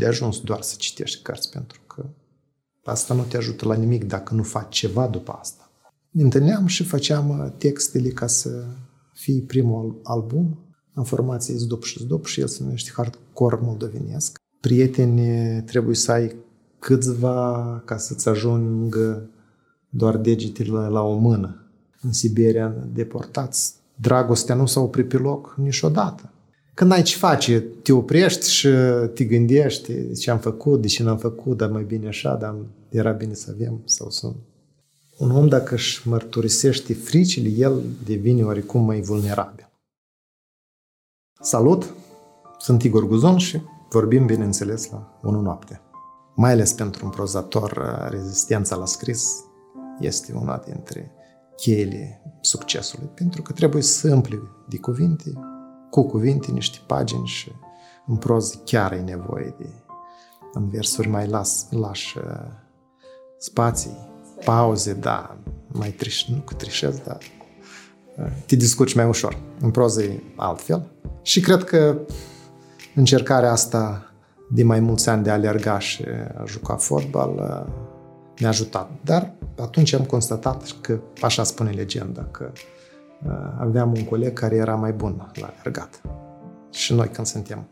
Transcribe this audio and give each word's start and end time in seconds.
de 0.00 0.06
ajuns 0.06 0.40
doar 0.40 0.62
să 0.62 0.74
citești 0.78 1.22
cărți, 1.22 1.50
pentru 1.50 1.80
că 1.86 2.04
asta 2.84 3.14
nu 3.14 3.22
te 3.22 3.36
ajută 3.36 3.66
la 3.66 3.74
nimic 3.74 4.04
dacă 4.04 4.34
nu 4.34 4.42
faci 4.42 4.74
ceva 4.74 5.06
după 5.06 5.32
asta. 5.40 5.70
Ne 6.10 6.22
întâlneam 6.22 6.66
și 6.66 6.84
făceam 6.84 7.28
uh, 7.28 7.52
textele 7.56 8.08
ca 8.08 8.26
să 8.26 8.64
fie 9.12 9.40
primul 9.40 10.00
album 10.02 10.58
în 10.94 11.04
formație 11.04 11.54
Zdup 11.54 11.82
și 11.82 11.98
Zdup 11.98 12.26
și 12.26 12.40
el 12.40 12.46
se 12.46 12.62
numește 12.62 12.90
Hardcore 12.94 13.58
moldovenesc. 13.62 14.38
Prieteni 14.60 15.62
trebuie 15.62 15.94
să 15.94 16.12
ai 16.12 16.34
câțiva 16.78 17.82
ca 17.84 17.96
să-ți 17.96 18.28
ajungă 18.28 19.30
doar 19.88 20.16
degetele 20.16 20.70
la 20.88 21.02
o 21.02 21.16
mână. 21.16 21.64
În 22.00 22.12
Siberia 22.12 22.74
deportați. 22.92 23.74
Dragostea 23.94 24.54
nu 24.54 24.66
s-a 24.66 24.80
oprit 24.80 25.08
pe 25.08 25.16
loc 25.16 25.54
niciodată. 25.56 26.32
Când 26.74 26.92
ai 26.92 27.02
ce 27.02 27.16
face, 27.16 27.60
te 27.60 27.92
oprești 27.92 28.50
și 28.50 28.68
te 29.14 29.24
gândești 29.24 29.92
de 29.92 30.12
ce 30.12 30.30
am 30.30 30.38
făcut, 30.38 30.80
de 30.80 30.86
ce 30.86 31.02
n-am 31.02 31.18
făcut, 31.18 31.56
dar 31.56 31.70
mai 31.70 31.82
bine 31.82 32.08
așa, 32.08 32.34
dar 32.34 32.56
era 32.88 33.10
bine 33.10 33.34
să 33.34 33.50
avem 33.54 33.82
sau 33.84 34.10
să 34.10 34.32
Un 35.18 35.30
om, 35.30 35.48
dacă 35.48 35.74
își 35.74 36.08
mărturisește 36.08 36.94
fricile, 36.94 37.48
el 37.48 37.82
devine 38.04 38.44
oricum 38.44 38.84
mai 38.84 39.00
vulnerabil. 39.00 39.70
Salut! 41.40 41.94
Sunt 42.58 42.82
Igor 42.82 43.06
Guzon 43.06 43.38
și 43.38 43.60
vorbim, 43.90 44.26
bineînțeles, 44.26 44.90
la 44.90 45.18
1 45.22 45.40
noapte. 45.40 45.80
Mai 46.36 46.50
ales 46.52 46.72
pentru 46.72 47.04
un 47.04 47.10
prozator, 47.10 47.98
rezistența 48.10 48.76
la 48.76 48.86
scris 48.86 49.44
este 50.00 50.32
una 50.32 50.62
dintre 50.66 51.10
cheile 51.56 52.22
succesului, 52.40 53.08
pentru 53.14 53.42
că 53.42 53.52
trebuie 53.52 53.82
să 53.82 54.08
împli 54.08 54.42
de 54.68 54.78
cuvinte, 54.78 55.32
cu 55.90 56.02
cuvinte, 56.02 56.50
niște 56.50 56.78
pagini 56.86 57.26
și 57.26 57.52
în 58.06 58.16
proză 58.16 58.60
chiar 58.64 58.92
ai 58.92 59.02
nevoie 59.02 59.54
de 59.58 59.66
în 60.52 60.68
versuri 60.68 61.08
mai 61.08 61.26
las, 61.26 61.66
lași 61.70 62.18
uh, 62.18 62.24
spații, 63.38 64.08
pauze, 64.44 64.92
da, 64.92 65.36
mai 65.66 65.90
triș, 65.90 66.24
nu 66.24 66.36
că 66.36 66.54
trișez, 66.54 66.98
dar 66.98 67.18
uh, 68.16 68.26
te 68.46 68.56
discuți 68.56 68.96
mai 68.96 69.06
ușor. 69.06 69.38
În 69.60 69.70
proză 69.70 70.02
e 70.02 70.22
altfel. 70.36 70.86
Și 71.22 71.40
cred 71.40 71.64
că 71.64 71.98
încercarea 72.94 73.50
asta 73.52 74.12
de 74.50 74.62
mai 74.62 74.80
mulți 74.80 75.08
ani 75.08 75.22
de 75.22 75.30
a 75.30 75.32
alerga 75.32 75.78
și 75.78 76.04
a 76.38 76.44
juca 76.44 76.76
fotbal 76.76 77.30
uh, 77.30 77.72
mi-a 78.38 78.48
ajutat. 78.48 78.90
Dar 79.04 79.34
atunci 79.60 79.92
am 79.92 80.04
constatat 80.04 80.74
că, 80.80 81.00
așa 81.20 81.42
spune 81.42 81.70
legenda, 81.70 82.28
că 82.30 82.50
uh, 82.52 82.60
aveam 83.58 83.92
un 83.92 84.04
coleg 84.04 84.32
care 84.32 84.56
era 84.56 84.74
mai 84.74 84.92
bun 84.92 85.30
la 85.40 85.54
alergat. 85.58 86.00
Și 86.70 86.94
noi 86.94 87.08
când 87.08 87.26
suntem 87.26 87.68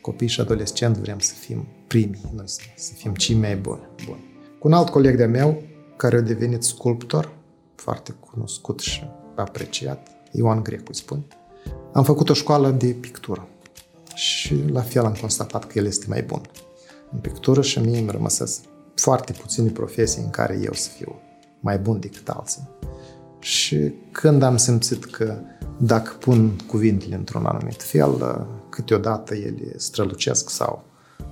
copii 0.00 0.26
și 0.26 0.40
adolescenți 0.40 1.00
vrem 1.00 1.18
să 1.18 1.34
fim 1.34 1.66
primii, 1.86 2.32
noi 2.34 2.48
să, 2.48 2.60
să 2.76 2.92
fim 2.92 3.14
cei 3.14 3.36
mai 3.36 3.56
buni. 3.56 3.80
buni. 4.06 4.24
Cu 4.58 4.66
un 4.66 4.72
alt 4.72 4.88
coleg 4.88 5.16
de 5.16 5.24
meu, 5.24 5.62
care 5.96 6.16
a 6.16 6.20
devenit 6.20 6.62
sculptor, 6.62 7.32
foarte 7.74 8.14
cunoscut 8.30 8.80
și 8.80 9.10
apreciat, 9.34 10.08
Ioan 10.32 10.62
Grecu 10.62 10.84
îi 10.88 10.94
spun, 10.94 11.24
am 11.92 12.04
făcut 12.04 12.28
o 12.28 12.32
școală 12.32 12.70
de 12.70 12.86
pictură 12.86 13.48
și 14.14 14.64
la 14.70 14.80
fel 14.80 15.04
am 15.04 15.16
constatat 15.20 15.64
că 15.64 15.78
el 15.78 15.86
este 15.86 16.06
mai 16.08 16.22
bun 16.22 16.40
în 17.12 17.18
pictură 17.18 17.62
și 17.62 17.78
mie 17.78 17.98
îmi 17.98 18.10
rămăsesc 18.10 18.60
foarte 18.94 19.32
puține 19.32 19.70
profesii 19.70 20.22
în 20.22 20.30
care 20.30 20.60
eu 20.62 20.72
să 20.72 20.88
fiu 20.88 21.20
mai 21.60 21.78
bun 21.78 22.00
decât 22.00 22.28
alții. 22.28 22.68
Și 23.46 23.92
când 24.12 24.42
am 24.42 24.56
simțit 24.56 25.04
că 25.04 25.38
dacă 25.78 26.12
pun 26.12 26.56
cuvintele 26.66 27.14
într-un 27.14 27.46
anumit 27.46 27.82
fel, 27.82 28.46
câteodată 28.68 29.34
ele 29.34 29.72
strălucesc 29.76 30.50
sau 30.50 30.84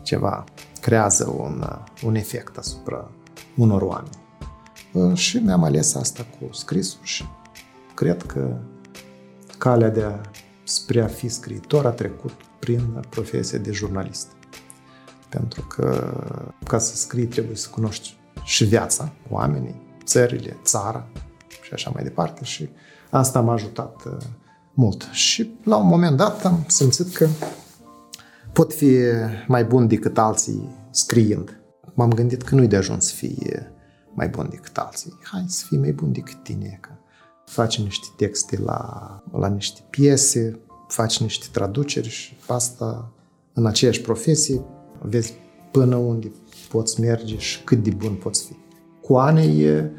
ceva, 0.02 0.44
creează 0.80 1.28
un, 1.38 1.64
un 2.04 2.14
efect 2.14 2.56
asupra 2.56 3.10
unor 3.56 3.82
oameni. 3.82 5.16
Și 5.16 5.36
mi-am 5.38 5.64
ales 5.64 5.94
asta 5.94 6.26
cu 6.38 6.52
scrisul 6.52 7.00
și 7.02 7.24
cred 7.94 8.22
că 8.22 8.56
calea 9.58 9.90
de 9.90 10.02
a, 10.02 10.20
spre 10.64 11.02
a 11.02 11.06
fi 11.06 11.28
scriitor 11.28 11.86
a 11.86 11.90
trecut 11.90 12.34
prin 12.58 13.04
profesia 13.08 13.58
de 13.58 13.72
jurnalist. 13.72 14.28
Pentru 15.28 15.62
că 15.62 16.14
ca 16.66 16.78
să 16.78 16.96
scrii 16.96 17.26
trebuie 17.26 17.56
să 17.56 17.68
cunoști 17.70 18.16
și 18.42 18.64
viața, 18.64 19.12
oamenii, 19.30 19.82
țările, 20.04 20.56
țara 20.62 21.06
și 21.64 21.72
așa 21.72 21.90
mai 21.94 22.02
departe 22.02 22.44
și 22.44 22.68
asta 23.10 23.40
m-a 23.40 23.52
ajutat 23.52 24.02
uh, 24.06 24.16
mult. 24.72 25.02
Și 25.10 25.50
la 25.64 25.76
un 25.76 25.86
moment 25.86 26.16
dat 26.16 26.44
am 26.44 26.64
simțit 26.66 27.14
că 27.14 27.28
pot 28.52 28.72
fi 28.72 28.96
mai 29.46 29.64
bun 29.64 29.86
decât 29.86 30.18
alții 30.18 30.68
scriind. 30.90 31.60
M-am 31.94 32.12
gândit 32.12 32.42
că 32.42 32.54
nu-i 32.54 32.68
de 32.68 32.76
ajuns 32.76 33.06
să 33.06 33.14
fii 33.14 33.52
mai 34.14 34.28
bun 34.28 34.48
decât 34.50 34.76
alții. 34.76 35.18
Hai 35.22 35.44
să 35.46 35.64
fii 35.68 35.78
mai 35.78 35.92
bun 35.92 36.12
decât 36.12 36.42
tine, 36.42 36.78
că 36.80 36.90
faci 37.44 37.82
niște 37.82 38.06
texte 38.16 38.58
la, 38.58 39.22
la 39.32 39.48
niște 39.48 39.80
piese, 39.90 40.60
faci 40.88 41.20
niște 41.20 41.46
traduceri 41.52 42.08
și 42.08 42.36
asta 42.46 43.12
în 43.52 43.66
aceeași 43.66 44.00
profesie 44.00 44.60
vezi 45.00 45.34
până 45.70 45.96
unde 45.96 46.32
poți 46.68 47.00
merge 47.00 47.38
și 47.38 47.62
cât 47.62 47.82
de 47.82 47.90
bun 47.90 48.14
poți 48.14 48.44
fi. 48.44 48.56
Cu 49.00 49.16
ani 49.16 49.62
e 49.62 49.90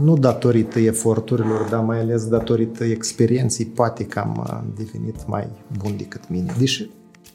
nu 0.00 0.16
datorită 0.16 0.78
eforturilor, 0.78 1.68
dar 1.68 1.80
mai 1.80 1.98
ales 1.98 2.28
datorită 2.28 2.84
experienței, 2.84 3.66
poate 3.66 4.06
că 4.06 4.18
am 4.18 4.46
uh, 4.46 4.60
devenit 4.76 5.26
mai 5.26 5.48
bun 5.78 5.96
decât 5.96 6.28
mine. 6.28 6.54
Deși, 6.58 6.90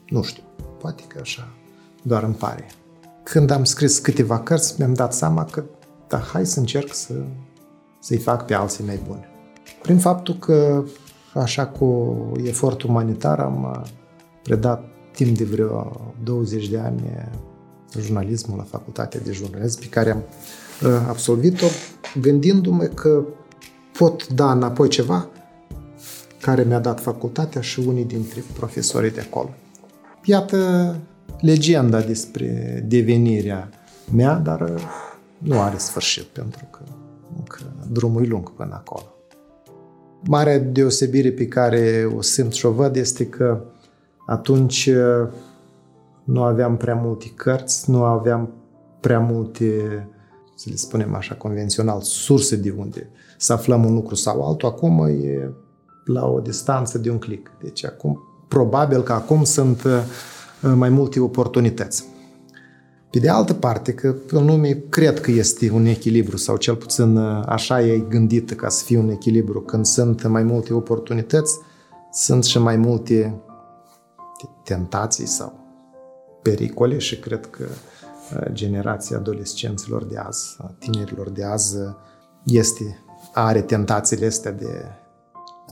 nu 0.10 0.24
știu, 0.24 0.44
poate 0.80 1.04
că 1.08 1.18
așa, 1.22 1.48
doar 2.02 2.24
îmi 2.24 2.34
pare. 2.34 2.66
Când 3.24 3.52
am 3.52 3.64
scris 3.64 3.98
câteva 3.98 4.40
cărți, 4.40 4.76
mi-am 4.78 4.94
dat 4.94 5.14
seama 5.14 5.46
că, 5.46 5.64
da, 6.08 6.18
hai 6.18 6.46
să 6.46 6.60
încerc 6.60 6.94
să, 6.94 7.14
să-i 8.00 8.18
fac 8.18 8.46
pe 8.46 8.54
alții 8.54 8.86
mai 8.86 9.00
buni. 9.08 9.26
Prin 9.82 9.98
faptul 9.98 10.36
că, 10.36 10.84
așa 11.34 11.68
cu 11.68 12.16
efort 12.44 12.82
umanitar, 12.82 13.40
am 13.40 13.64
uh, 13.64 13.90
predat 14.44 14.84
timp 15.12 15.38
de 15.38 15.44
vreo 15.44 16.14
20 16.24 16.68
de 16.68 16.78
ani 16.78 17.02
jurnalismul 18.00 18.58
la 18.58 18.64
facultatea 18.64 19.20
de 19.20 19.32
jurnalism 19.32 19.80
pe 19.80 19.86
care 19.86 20.12
am 20.12 20.24
uh, 20.84 20.90
absolvit-o, 21.08 21.66
gândindu-mă 22.22 22.84
că 22.84 23.24
pot 23.98 24.28
da 24.28 24.52
înapoi 24.52 24.88
ceva 24.88 25.30
care 26.42 26.64
mi-a 26.64 26.80
dat 26.80 27.00
facultatea 27.00 27.62
și 27.62 27.80
unii 27.80 28.06
dintre 28.06 28.44
profesorii 28.54 29.12
de 29.12 29.22
acolo. 29.22 29.50
Iată 30.24 30.96
legenda 31.40 32.02
despre 32.02 32.84
devenirea 32.88 33.70
mea, 34.14 34.34
dar 34.34 34.62
uh, 34.62 34.82
nu 35.38 35.60
are 35.60 35.78
sfârșit, 35.78 36.24
pentru 36.24 36.68
că 36.72 36.80
încă 37.38 37.60
drumul 37.92 38.24
e 38.24 38.28
lung 38.28 38.52
până 38.52 38.74
acolo. 38.74 39.06
Marea 40.28 40.60
deosebire 40.60 41.32
pe 41.32 41.48
care 41.48 42.12
o 42.16 42.22
simt 42.22 42.54
și 42.54 42.66
o 42.66 42.72
văd 42.72 42.96
este 42.96 43.28
că 43.28 43.62
atunci 44.26 44.86
uh, 44.86 45.28
nu 46.24 46.44
aveam 46.44 46.78
prea 46.78 46.96
multe 46.96 47.32
cărți, 47.36 47.90
nu 47.90 48.04
aveam 48.04 48.50
prea 49.00 49.20
multe, 49.20 50.08
să 50.56 50.70
le 50.70 50.76
spunem 50.76 51.16
așa 51.16 51.36
convențional, 51.36 52.02
surse 52.02 52.56
de 52.56 52.74
unde 52.78 53.10
să 53.38 53.54
aflăm 53.54 53.86
un 53.86 53.94
lucru 53.94 54.16
sau 54.16 54.48
altul. 54.48 54.70
Acum 54.70 55.06
e 55.06 55.52
la 56.06 56.28
o 56.28 56.40
distanță 56.40 56.98
de 56.98 57.10
un 57.10 57.18
click. 57.18 57.52
Deci 57.62 57.86
acum, 57.86 58.20
probabil 58.48 59.02
că 59.02 59.14
acum 59.14 59.44
sunt 59.44 59.84
uh, 59.84 60.02
mai 60.76 60.90
multe 60.90 61.20
oportunități. 61.20 62.06
Pe 63.10 63.20
de 63.20 63.30
altă 63.30 63.54
parte, 63.54 63.94
că 63.94 64.16
în 64.30 64.46
lume 64.46 64.84
cred 64.90 65.20
că 65.20 65.32
este 65.32 65.72
un 65.72 65.86
echilibru, 65.86 66.38
sau 66.38 66.58
cel 66.58 66.76
puțin 66.76 67.18
uh, 67.18 67.44
așa 67.46 67.82
e 67.82 68.00
gândit 68.00 68.52
ca 68.52 68.70
să 68.70 68.84
fie 68.84 68.98
un 68.98 69.10
echilibru. 69.10 69.62
Când 69.62 69.86
sunt 69.86 70.28
mai 70.28 70.44
multe 70.44 70.74
oportunități, 70.74 71.60
sunt 72.12 72.44
și 72.44 72.58
mai 72.58 72.76
multe 72.76 73.42
tentații 74.64 75.26
sau 75.26 75.60
pericole 76.42 76.98
și 76.98 77.20
cred 77.20 77.46
că 77.46 77.64
uh, 77.64 78.05
generația 78.52 79.18
adolescenților 79.18 80.04
de 80.04 80.18
azi, 80.18 80.56
a 80.58 80.76
tinerilor 80.80 81.30
de 81.30 81.44
azi, 81.44 81.78
uh, 81.78 81.94
este, 82.46 83.00
are 83.34 83.62
tentațiile 83.62 84.26
astea 84.26 84.52
de, 84.52 84.86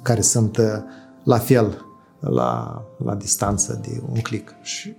care 0.01 0.21
sunt 0.21 0.57
uh, 0.57 0.65
la 1.23 1.37
fel 1.37 1.85
la, 2.19 2.83
la 3.03 3.15
distanță 3.15 3.79
de 3.81 4.01
un 4.09 4.21
click. 4.21 4.55
Și 4.61 4.95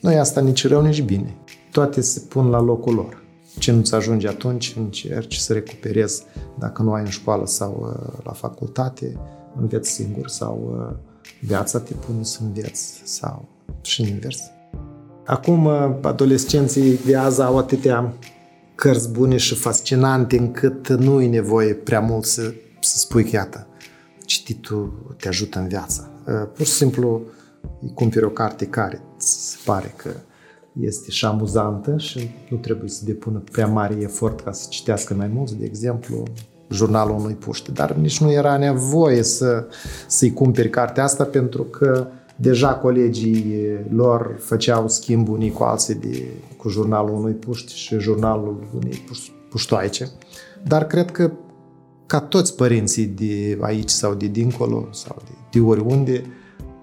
nu 0.00 0.12
e 0.12 0.18
asta 0.18 0.40
nici 0.40 0.66
rău, 0.66 0.82
nici 0.82 1.02
bine. 1.02 1.36
Toate 1.70 2.00
se 2.00 2.20
pun 2.20 2.48
la 2.48 2.60
locul 2.60 2.94
lor. 2.94 3.24
Ce 3.58 3.72
nu-ți 3.72 3.94
ajunge 3.94 4.28
atunci, 4.28 4.74
încerci 4.76 5.36
să 5.36 5.52
recuperezi 5.52 6.24
dacă 6.58 6.82
nu 6.82 6.92
ai 6.92 7.02
în 7.02 7.08
școală 7.08 7.46
sau 7.46 7.96
la 8.24 8.32
facultate, 8.32 9.18
înveți 9.60 9.90
singur 9.90 10.28
sau 10.28 10.86
viața 11.40 11.78
te 11.78 11.94
pune 11.94 12.22
să 12.22 12.38
înveți 12.42 13.00
sau 13.04 13.48
și 13.80 14.02
invers. 14.02 14.40
Acum, 15.26 15.66
adolescenții 16.02 16.98
de 17.04 17.16
azi 17.16 17.42
au 17.42 17.58
atâtea 17.58 18.12
cărți 18.74 19.10
bune 19.10 19.36
și 19.36 19.54
fascinante 19.54 20.38
încât 20.38 20.88
nu 20.88 21.20
e 21.20 21.28
nevoie 21.28 21.74
prea 21.74 22.00
mult 22.00 22.24
să, 22.24 22.54
să 22.80 22.98
spui 22.98 23.24
că, 23.24 23.30
iată, 23.32 23.66
cititul 24.24 25.14
te 25.20 25.28
ajută 25.28 25.58
în 25.58 25.68
viață. 25.68 26.10
Pur 26.54 26.66
și 26.66 26.72
simplu 26.72 27.22
îi 27.80 27.92
cumperi 27.94 28.24
o 28.24 28.28
carte 28.28 28.66
care 28.66 29.02
îți 29.18 29.58
pare 29.64 29.94
că 29.96 30.10
este 30.80 31.10
și 31.10 31.24
amuzantă 31.24 31.98
și 31.98 32.30
nu 32.50 32.56
trebuie 32.56 32.88
să 32.88 33.04
depună 33.04 33.42
prea 33.52 33.66
mare 33.66 33.96
efort 34.00 34.40
ca 34.40 34.52
să 34.52 34.66
citească 34.68 35.14
mai 35.14 35.30
mulți, 35.34 35.56
de 35.56 35.64
exemplu, 35.64 36.22
jurnalul 36.70 37.18
unui 37.18 37.34
puște. 37.34 37.70
Dar 37.70 37.92
nici 37.92 38.20
nu 38.20 38.32
era 38.32 38.56
nevoie 38.56 39.22
să, 39.22 39.66
să-i 40.06 40.32
cumperi 40.32 40.70
cartea 40.70 41.04
asta 41.04 41.24
pentru 41.24 41.62
că 41.62 42.06
deja 42.36 42.74
colegii 42.74 43.68
lor 43.90 44.36
făceau 44.38 44.88
schimb 44.88 45.28
unii 45.28 45.50
cu 45.50 45.62
alții 45.62 45.94
de, 45.94 46.26
cu 46.56 46.68
jurnalul 46.68 47.14
unui 47.14 47.32
puști 47.32 47.76
și 47.76 47.98
jurnalul 47.98 48.68
unei 48.74 49.04
puștoaice. 49.50 50.08
Dar 50.64 50.86
cred 50.86 51.10
că 51.10 51.30
ca 52.06 52.20
toți 52.20 52.56
părinții 52.56 53.06
de 53.06 53.58
aici 53.60 53.88
sau 53.88 54.14
de 54.14 54.26
dincolo 54.26 54.88
sau 54.90 55.16
de, 55.24 55.30
de 55.50 55.64
oriunde, 55.64 56.24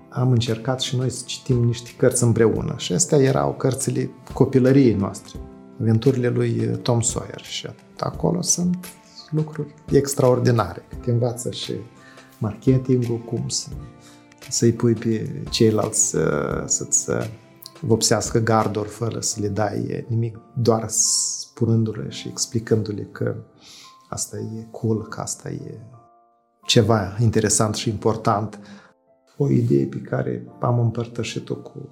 am 0.10 0.32
încercat 0.32 0.82
și 0.82 0.96
noi 0.96 1.10
să 1.10 1.24
citim 1.26 1.64
niște 1.64 1.90
cărți 1.98 2.24
împreună. 2.24 2.74
Și 2.78 2.94
astea 2.94 3.18
erau 3.18 3.54
cărțile 3.54 4.10
copilăriei 4.34 4.94
noastre, 4.94 5.40
aventurile 5.82 6.30
lui 6.30 6.70
Tom 6.82 7.02
Sawyer. 7.02 7.42
Și 7.42 7.68
acolo 8.00 8.42
sunt 8.42 8.86
lucruri 9.30 9.74
extraordinare. 9.92 10.86
Te 11.04 11.12
învață 11.12 11.52
și 11.52 11.74
marketingul, 12.38 13.18
cum 13.18 13.48
să, 13.48 13.68
să-i 14.50 14.72
pui 14.72 14.94
pe 14.94 15.44
ceilalți 15.50 16.10
să, 16.10 16.63
să-ți 16.68 17.10
vopsească 17.81 18.40
garduri 18.40 18.90
fără 18.90 19.19
să 19.19 19.40
le 19.40 19.48
dai 19.48 20.06
nimic, 20.07 20.40
doar 20.54 20.86
spunându-le 20.88 22.10
și 22.10 22.28
explicându-le 22.28 23.07
că 23.12 23.36
asta 24.10 24.38
e 24.38 24.68
cool, 24.72 25.07
că 25.07 25.22
asta 25.22 25.50
e 25.50 25.80
ceva 26.66 27.18
interesant 27.19 27.75
și 27.75 27.90
important. 27.90 28.60
O 29.38 29.50
idee 29.50 29.86
pe 29.86 29.98
care 29.98 30.48
am 30.60 30.80
împărtășit-o 30.80 31.56
cu 31.56 31.89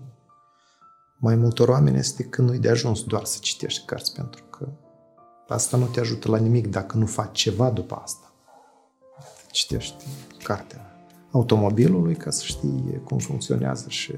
mai 1.17 1.35
multor 1.35 1.67
oameni 1.67 1.97
este 1.97 2.23
că 2.23 2.41
nu-i 2.41 2.59
de 2.59 2.69
ajuns 2.69 3.03
doar 3.03 3.23
să 3.23 3.37
citești 3.41 3.85
cărți, 3.85 4.13
pentru 4.13 4.43
că 4.43 4.67
asta 5.47 5.77
nu 5.77 5.85
te 5.85 5.99
ajută 5.99 6.29
la 6.29 6.37
nimic 6.37 6.67
dacă 6.67 6.97
nu 6.97 7.05
faci 7.05 7.37
ceva 7.37 7.69
după 7.69 8.01
asta. 8.03 8.33
Citești 9.51 10.05
cartea 10.43 10.90
automobilului 11.31 12.15
ca 12.15 12.29
să 12.29 12.43
știi 12.43 13.01
cum 13.03 13.17
funcționează 13.17 13.85
și 13.87 14.13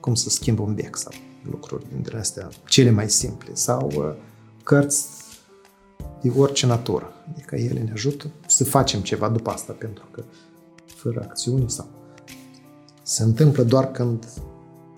cum 0.00 0.14
să 0.14 0.30
schimbi 0.30 0.60
un 0.60 0.74
bec 0.74 0.96
sau 0.96 1.12
lucruri 1.50 1.86
dintre 1.92 2.18
astea 2.18 2.48
cele 2.66 2.90
mai 2.90 3.10
simple 3.10 3.50
sau 3.52 3.90
uh, 3.96 4.14
cărți 4.62 5.06
de 6.22 6.32
orice 6.36 6.66
natură. 6.66 7.12
Adică 7.32 7.56
ele 7.56 7.80
ne 7.80 7.90
ajută 7.92 8.30
să 8.46 8.64
facem 8.64 9.00
ceva 9.00 9.28
după 9.28 9.50
asta, 9.50 9.72
pentru 9.72 10.04
că 10.10 10.24
fără 10.86 11.20
acțiune 11.20 11.64
sau 11.66 11.88
se 13.02 13.22
întâmplă 13.22 13.62
doar 13.62 13.90
când, 13.90 14.28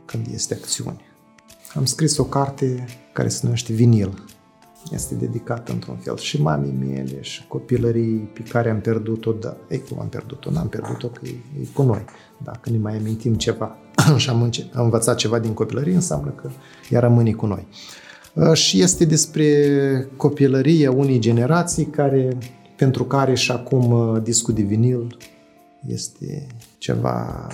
când 0.05 0.27
este 0.33 0.55
acțiune. 0.55 1.01
Am 1.75 1.85
scris 1.85 2.17
o 2.17 2.25
carte 2.25 2.87
care 3.13 3.29
se 3.29 3.41
numește 3.43 3.73
Vinil. 3.73 4.25
Este 4.91 5.15
dedicată 5.15 5.73
într-un 5.73 5.97
fel 5.97 6.17
și 6.17 6.43
mamei 6.43 6.75
mele 6.79 7.21
și 7.21 7.47
copilării 7.47 8.31
pe 8.35 8.43
care 8.43 8.71
am 8.71 8.81
pierdut-o, 8.81 9.33
da, 9.33 9.57
ei 9.71 9.83
cum 9.89 10.01
am 10.01 10.09
pierdut-o, 10.09 10.51
n-am 10.51 10.69
pierdut-o 10.69 11.09
că 11.09 11.21
e, 11.23 11.61
e 11.61 11.67
cu 11.73 11.83
noi. 11.83 12.05
Dacă 12.45 12.71
ne 12.71 12.79
mai 12.79 12.97
amintim 12.97 13.35
ceva 13.35 13.77
și 14.17 14.31
am, 14.31 14.51
am 14.73 14.85
învățat 14.85 15.17
ceva 15.17 15.39
din 15.39 15.53
copilărie, 15.53 15.95
înseamnă 15.95 16.31
că 16.31 16.51
ea 16.91 17.01
rămâne 17.01 17.33
cu 17.33 17.47
noi. 17.47 17.67
Uh, 18.35 18.53
și 18.53 18.81
este 18.81 19.05
despre 19.05 20.09
copilăria 20.17 20.91
unei 20.91 21.19
generații 21.19 21.85
care, 21.85 22.39
pentru 22.77 23.05
care 23.05 23.35
și 23.35 23.51
acum 23.51 23.91
uh, 23.91 24.23
discul 24.23 24.55
de 24.55 24.63
vinil 24.63 25.17
este 25.87 26.47
ceva 26.79 27.47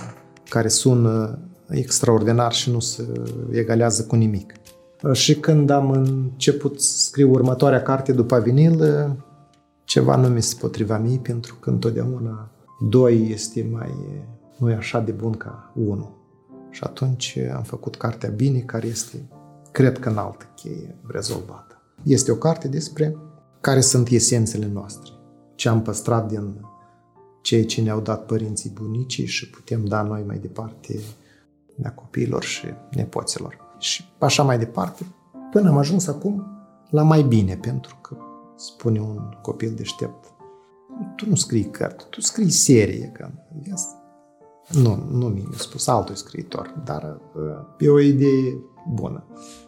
care 0.49 0.67
sună 0.67 1.39
extraordinar 1.69 2.53
și 2.53 2.71
nu 2.71 2.79
se 2.79 3.03
egalează 3.51 4.03
cu 4.03 4.15
nimic. 4.15 4.53
Uh, 5.03 5.13
și 5.13 5.35
când 5.35 5.69
am 5.69 5.91
început 5.91 6.81
să 6.81 6.97
scriu 6.97 7.31
următoarea 7.31 7.81
carte 7.81 8.11
după 8.11 8.39
vinil, 8.39 8.83
ceva 9.83 10.15
nu 10.15 10.27
mi 10.27 10.41
se 10.41 10.55
potriva 10.59 10.97
mie, 10.97 11.17
pentru 11.17 11.55
că 11.55 11.69
întotdeauna 11.69 12.49
doi 12.89 13.29
este 13.31 13.67
mai, 13.71 13.93
nu 14.57 14.69
e 14.69 14.75
așa 14.75 14.99
de 14.99 15.11
bun 15.11 15.31
ca 15.31 15.71
unul. 15.75 16.21
Și 16.69 16.83
atunci 16.83 17.37
am 17.55 17.63
făcut 17.63 17.95
cartea 17.95 18.29
Bine, 18.29 18.59
care 18.59 18.87
este 18.87 19.25
cred 19.71 19.99
că 19.99 20.09
în 20.09 20.17
altă 20.17 20.45
cheie 20.55 20.95
rezolvată. 21.07 21.81
Este 22.03 22.31
o 22.31 22.35
carte 22.35 22.67
despre 22.67 23.17
care 23.61 23.81
sunt 23.81 24.09
esențele 24.09 24.69
noastre, 24.73 25.11
ce 25.55 25.69
am 25.69 25.81
păstrat 25.81 26.27
din 26.27 26.65
ceea 27.41 27.65
ce 27.65 27.81
ne-au 27.81 28.01
dat 28.01 28.25
părinții 28.25 28.69
bunicii 28.69 29.25
și 29.25 29.49
putem 29.49 29.85
da 29.85 30.01
noi 30.01 30.23
mai 30.27 30.37
departe 30.37 30.99
de 31.75 31.91
copiilor 31.95 32.43
și 32.43 32.65
nepoților. 32.91 33.62
Și 33.83 34.03
așa 34.19 34.43
mai 34.43 34.57
departe, 34.57 35.05
până 35.51 35.69
am 35.69 35.77
ajuns 35.77 36.07
acum 36.07 36.45
la 36.89 37.03
mai 37.03 37.21
bine, 37.23 37.55
pentru 37.55 37.97
că, 38.01 38.17
spune 38.55 38.99
un 38.99 39.37
copil 39.41 39.73
deștept, 39.75 40.33
tu 41.15 41.29
nu 41.29 41.35
scrii 41.35 41.69
cărți, 41.69 42.05
tu 42.09 42.21
scrii 42.21 42.49
serie, 42.49 43.05
că 43.05 43.29
vezi? 43.63 43.85
Nu, 44.69 45.07
nu 45.11 45.27
mi-a 45.27 45.47
spus 45.57 45.87
altul 45.87 46.15
scriitor, 46.15 46.81
dar 46.85 47.19
uh, 47.35 47.41
e 47.79 47.89
o 47.89 47.99
idee 47.99 48.57
bună. 48.93 49.23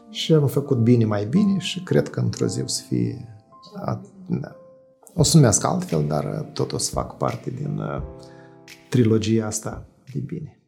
Și 0.09 0.33
am 0.33 0.47
făcut 0.47 0.77
bine 0.77 1.05
mai 1.05 1.25
bine 1.25 1.57
și 1.57 1.83
cred 1.83 2.09
că 2.09 2.19
într-o 2.19 2.45
zi 2.45 2.61
o 2.61 2.67
să 2.67 2.81
fie... 2.87 3.27
Da. 4.27 4.55
O 5.15 5.23
să 5.23 5.35
numească 5.35 5.67
altfel, 5.67 6.05
dar 6.07 6.49
tot 6.53 6.71
o 6.71 6.77
să 6.77 6.91
fac 6.91 7.17
parte 7.17 7.49
din 7.49 7.77
uh, 7.77 8.01
trilogia 8.89 9.45
asta 9.45 9.85
de 10.13 10.19
bine. 10.19 10.59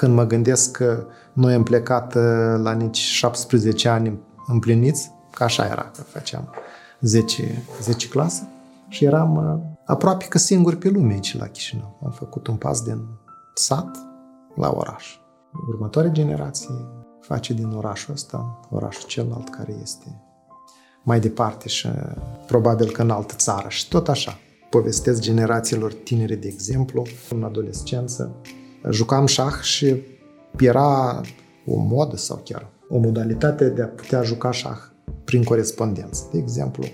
Când 0.00 0.14
mă 0.14 0.24
gândesc 0.24 0.70
că 0.70 1.06
noi 1.32 1.54
am 1.54 1.62
plecat 1.62 2.14
uh, 2.14 2.22
la 2.62 2.72
nici 2.72 2.96
17 2.96 3.88
ani 3.88 4.18
împliniți, 4.46 5.10
că 5.30 5.44
așa 5.44 5.66
era, 5.66 5.90
că 5.96 6.02
făceam 6.02 6.48
10, 7.00 7.62
10 7.82 8.08
clasă 8.08 8.48
și 8.88 9.04
eram 9.04 9.36
uh, 9.36 9.78
aproape 9.84 10.24
că 10.24 10.38
singuri 10.38 10.76
pe 10.76 10.88
lume 10.88 11.12
aici 11.12 11.36
la 11.36 11.46
Chișinău. 11.46 11.98
Am 12.04 12.10
făcut 12.10 12.46
un 12.46 12.56
pas 12.56 12.82
din 12.82 13.04
sat 13.54 13.96
la 14.54 14.72
oraș. 14.74 15.18
Următoarea 15.68 16.10
generație 16.10 16.74
face 17.20 17.52
din 17.52 17.72
orașul 17.76 18.14
ăsta 18.14 18.60
orașul 18.70 19.08
celălalt 19.08 19.48
care 19.48 19.76
este 19.82 20.22
mai 21.02 21.20
departe 21.20 21.68
și 21.68 21.88
probabil 22.46 22.90
că 22.90 23.02
în 23.02 23.10
altă 23.10 23.34
țară 23.36 23.68
și 23.68 23.88
tot 23.88 24.08
așa. 24.08 24.38
Povestesc 24.70 25.20
generațiilor 25.20 25.92
tinere, 25.92 26.34
de 26.34 26.48
exemplu, 26.48 27.06
în 27.30 27.42
adolescență, 27.44 28.34
jucam 28.90 29.26
șah 29.26 29.60
și 29.62 30.02
era 30.58 31.20
o 31.66 31.76
modă 31.76 32.16
sau 32.16 32.40
chiar 32.44 32.68
o 32.88 32.98
modalitate 32.98 33.68
de 33.68 33.82
a 33.82 33.86
putea 33.86 34.22
juca 34.22 34.50
șah 34.50 34.78
prin 35.24 35.42
corespondență. 35.42 36.28
De 36.32 36.38
exemplu, 36.38 36.84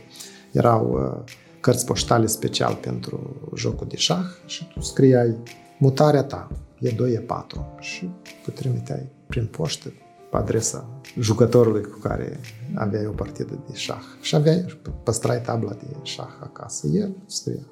erau 0.52 0.90
uh, 0.90 1.32
cărți 1.60 1.86
poștale 1.86 2.26
special 2.26 2.74
pentru 2.74 3.36
jocul 3.54 3.86
de 3.86 3.96
șah 3.96 4.24
și 4.46 4.68
tu 4.68 4.80
scriai 4.80 5.36
mutarea 5.78 6.22
ta, 6.22 6.48
e 6.80 6.90
2, 6.90 7.12
e 7.12 7.18
4 7.18 7.66
și 7.80 8.10
tu 8.44 8.50
trimiteai 8.50 9.08
prin 9.26 9.46
poștă 9.46 9.92
pe 10.30 10.36
adresa 10.36 10.88
jucătorului 11.20 11.82
cu 11.82 11.98
care 11.98 12.40
aveai 12.74 13.06
o 13.06 13.10
partidă 13.10 13.62
de 13.68 13.74
șah. 13.76 14.02
Și 14.20 14.34
aveai, 14.34 14.80
păstrai 15.02 15.40
tabla 15.40 15.72
de 15.72 15.86
șah 16.02 16.36
acasă. 16.40 16.86
El 16.86 17.16
scria, 17.26 17.66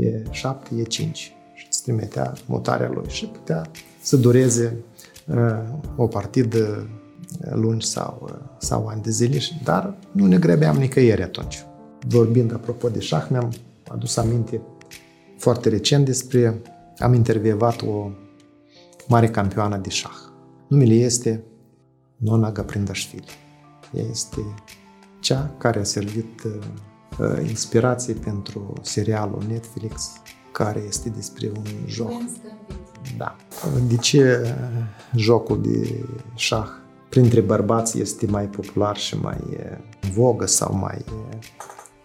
e 0.00 0.22
7, 0.30 0.74
e 0.74 0.82
5 0.82 1.34
se 1.80 1.92
trimitea 1.92 2.32
mutarea 2.46 2.88
lui 2.88 3.08
și 3.08 3.26
putea 3.26 3.70
să 4.02 4.16
dureze 4.16 4.76
uh, 5.26 5.62
o 5.96 6.06
partidă 6.06 6.88
uh, 7.44 7.52
lungi 7.52 7.86
sau, 7.86 8.20
uh, 8.22 8.34
sau 8.58 8.86
ani 8.86 9.02
de 9.02 9.10
zile, 9.10 9.38
dar 9.64 9.94
nu 10.12 10.26
ne 10.26 10.38
grebeam 10.38 10.76
nicăieri 10.76 11.22
atunci. 11.22 11.64
Vorbind 12.06 12.52
apropo 12.52 12.88
de 12.88 13.00
șah, 13.00 13.26
mi-am 13.30 13.52
adus 13.88 14.16
aminte 14.16 14.60
foarte 15.38 15.68
recent 15.68 16.04
despre, 16.04 16.62
am 16.98 17.14
intervievat 17.14 17.82
o 17.82 18.10
mare 19.08 19.28
campioană 19.28 19.76
de 19.76 19.88
șah. 19.88 20.16
Numele 20.68 20.94
este 20.94 21.44
Nona 22.16 22.52
Gaprindașvili. 22.52 23.24
Ea 23.92 24.04
este 24.10 24.40
cea 25.20 25.54
care 25.58 25.80
a 25.80 25.84
servit 25.84 26.42
uh, 26.42 27.48
inspirație 27.48 28.14
pentru 28.14 28.72
serialul 28.82 29.42
Netflix 29.48 30.12
care 30.52 30.84
este 30.88 31.08
despre 31.08 31.52
un 31.56 31.64
joc. 31.86 32.10
Da. 33.16 33.36
De 33.88 33.96
ce 33.96 34.54
jocul 35.16 35.62
de 35.62 36.04
șah 36.34 36.68
printre 37.08 37.40
bărbați 37.40 38.00
este 38.00 38.26
mai 38.26 38.46
popular 38.46 38.96
și 38.96 39.18
mai 39.18 39.40
vogă 40.12 40.46
sau 40.46 40.74
mai 40.74 41.04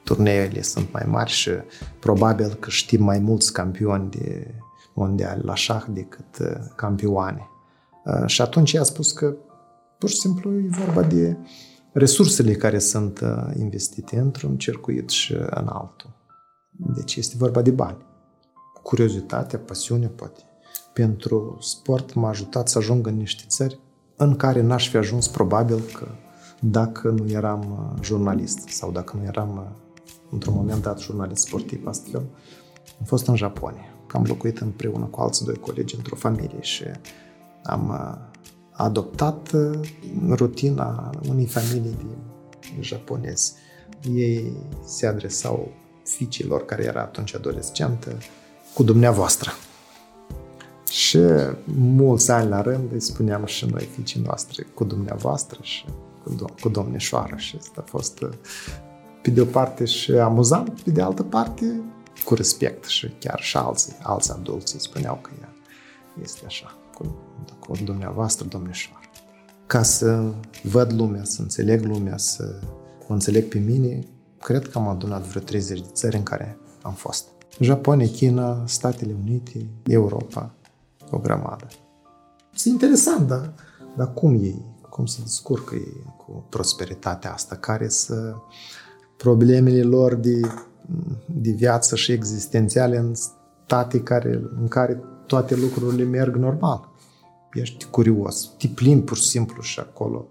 turneele 0.03 0.61
sunt 0.61 0.91
mai 0.91 1.03
mari 1.07 1.31
și 1.31 1.51
probabil 1.99 2.53
că 2.53 2.69
știm 2.69 3.03
mai 3.03 3.19
mulți 3.19 3.53
campioni 3.53 4.09
de 4.09 4.53
mondiali 4.93 5.41
la 5.43 5.55
șah 5.55 5.83
decât 5.89 6.37
uh, 6.39 6.47
campioane. 6.75 7.49
Uh, 8.05 8.27
și 8.27 8.41
atunci 8.41 8.71
i-a 8.71 8.83
spus 8.83 9.11
că 9.11 9.35
Pur 9.97 10.09
și 10.09 10.19
simplu 10.19 10.51
e 10.51 10.67
vorba 10.69 11.01
de 11.01 11.37
resursele 11.91 12.53
care 12.53 12.79
sunt 12.79 13.19
uh, 13.19 13.55
investite 13.57 14.19
într-un 14.19 14.57
circuit 14.57 15.09
și 15.09 15.33
în 15.33 15.67
altul. 15.67 16.09
Deci 16.71 17.15
este 17.15 17.35
vorba 17.37 17.61
de 17.61 17.71
bani. 17.71 17.97
Curiozitatea, 18.85 19.59
pasiunea, 19.59 20.11
poate. 20.15 20.41
Pentru 20.93 21.57
sport 21.59 22.13
m-a 22.13 22.29
ajutat 22.29 22.67
să 22.67 22.77
ajung 22.77 23.07
în 23.07 23.17
niște 23.17 23.43
țări 23.47 23.79
în 24.15 24.35
care 24.35 24.61
n-aș 24.61 24.89
fi 24.89 24.97
ajuns 24.97 25.27
probabil 25.27 25.79
că 25.79 26.07
dacă 26.59 27.09
nu 27.09 27.29
eram 27.29 27.91
uh, 27.93 28.03
jurnalist 28.03 28.67
sau 28.67 28.91
dacă 28.91 29.17
nu 29.17 29.23
eram 29.23 29.57
uh, 29.57 29.97
într-un 30.31 30.53
moment 30.53 30.81
dat 30.81 30.99
jurnalist 30.99 31.45
sportiv 31.45 31.87
astfel, 31.87 32.25
am 32.99 33.05
fost 33.05 33.27
în 33.27 33.35
Japonia. 33.35 33.85
Am 34.11 34.23
locuit 34.27 34.57
împreună 34.57 35.05
cu 35.05 35.21
alți 35.21 35.43
doi 35.43 35.55
colegi 35.55 35.95
într-o 35.95 36.15
familie 36.15 36.61
și 36.61 36.83
am 37.63 37.89
uh, 37.89 38.17
adoptat 38.71 39.51
rutina 40.29 41.09
unei 41.29 41.45
familii 41.45 41.97
de 41.99 42.81
japonezi. 42.81 43.53
Ei 44.13 44.51
se 44.85 45.07
adresau 45.07 45.71
fiicilor 46.03 46.65
care 46.65 46.83
era 46.83 47.01
atunci 47.01 47.35
adolescentă 47.35 48.17
cu 48.75 48.83
dumneavoastră. 48.83 49.51
Și 50.89 51.19
mulți 51.75 52.31
ani 52.31 52.49
la 52.49 52.61
rând 52.61 52.91
îi 52.91 53.01
spuneam 53.01 53.45
și 53.45 53.65
noi 53.65 53.89
fiicii 53.93 54.21
noastre 54.21 54.63
cu 54.73 54.83
dumneavoastră 54.83 55.59
și 55.61 55.85
cu, 56.23 56.35
dom- 56.35 56.61
cu 56.61 56.69
domnișoară 56.69 57.35
și 57.35 57.55
asta 57.59 57.83
a 57.85 57.89
fost 57.89 58.25
pe 59.21 59.29
de 59.29 59.41
o 59.41 59.45
parte 59.45 59.85
și 59.85 60.11
amuzant, 60.11 60.81
pe 60.81 60.91
de 60.91 61.01
altă 61.01 61.23
parte 61.23 61.81
cu 62.25 62.33
respect 62.33 62.85
și 62.85 63.09
chiar 63.19 63.39
și 63.39 63.57
alții, 63.57 63.95
alți 64.01 64.31
adulți 64.31 64.75
spuneau 64.77 65.19
că 65.21 65.29
ea 65.41 65.53
este 66.21 66.45
așa, 66.45 66.77
cu, 66.93 67.15
cu 67.59 67.77
dumneavoastră 67.83 68.47
domnișoară. 68.47 69.09
Ca 69.65 69.83
să 69.83 70.33
văd 70.63 70.93
lumea, 70.93 71.23
să 71.23 71.41
înțeleg 71.41 71.83
lumea, 71.83 72.17
să 72.17 72.59
o 73.07 73.13
înțeleg 73.13 73.47
pe 73.47 73.59
mine, 73.59 73.99
cred 74.39 74.67
că 74.67 74.77
am 74.77 74.87
adunat 74.87 75.21
vreo 75.21 75.41
30 75.41 75.79
de 75.79 75.89
țări 75.93 76.15
în 76.15 76.23
care 76.23 76.57
am 76.81 76.93
fost. 76.93 77.34
Japonia, 77.59 78.07
China, 78.07 78.63
Statele 78.65 79.15
Unite, 79.23 79.65
Europa, 79.83 80.53
o 81.11 81.17
grămadă. 81.17 81.67
E 82.65 82.69
interesant, 82.69 83.27
dar, 83.27 83.53
dar 83.97 84.13
cum 84.13 84.33
ei, 84.33 84.65
cum 84.89 85.05
se 85.05 85.21
descurcă 85.21 85.75
ei 85.75 86.03
cu 86.17 86.45
prosperitatea 86.49 87.33
asta, 87.33 87.55
care 87.55 87.87
să 87.87 88.35
problemele 89.17 89.83
lor 89.83 90.15
de, 90.15 90.39
de 91.25 91.51
viață 91.51 91.95
și 91.95 92.11
existențiale 92.11 92.97
în 92.97 93.13
state 93.65 94.01
care, 94.01 94.41
în 94.59 94.67
care 94.67 95.03
toate 95.27 95.55
lucrurile 95.55 96.03
merg 96.03 96.35
normal. 96.35 96.89
Ești 97.53 97.85
curios, 97.85 98.53
te 98.57 98.67
plimbi 98.67 99.05
pur 99.05 99.17
și 99.17 99.27
simplu 99.27 99.61
și 99.61 99.79
acolo 99.79 100.27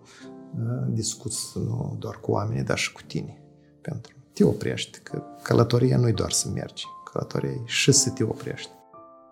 da, 0.51 0.73
discuți 0.73 1.59
nu 1.59 1.97
doar 1.99 2.19
cu 2.21 2.31
oamenii, 2.31 2.63
dar 2.63 2.79
și 2.79 2.93
cu 2.93 3.01
tine. 3.07 3.43
Pentru 3.81 4.15
te 4.33 4.45
oprești, 4.45 4.99
că 4.99 5.23
călătoria 5.43 5.97
nu-i 5.97 6.13
doar 6.13 6.31
să 6.31 6.49
mergi, 6.49 6.85
călătoria 7.15 7.51
e 7.51 7.61
și 7.65 7.93
să 7.93 8.11
te 8.11 8.23
oprești. 8.23 8.71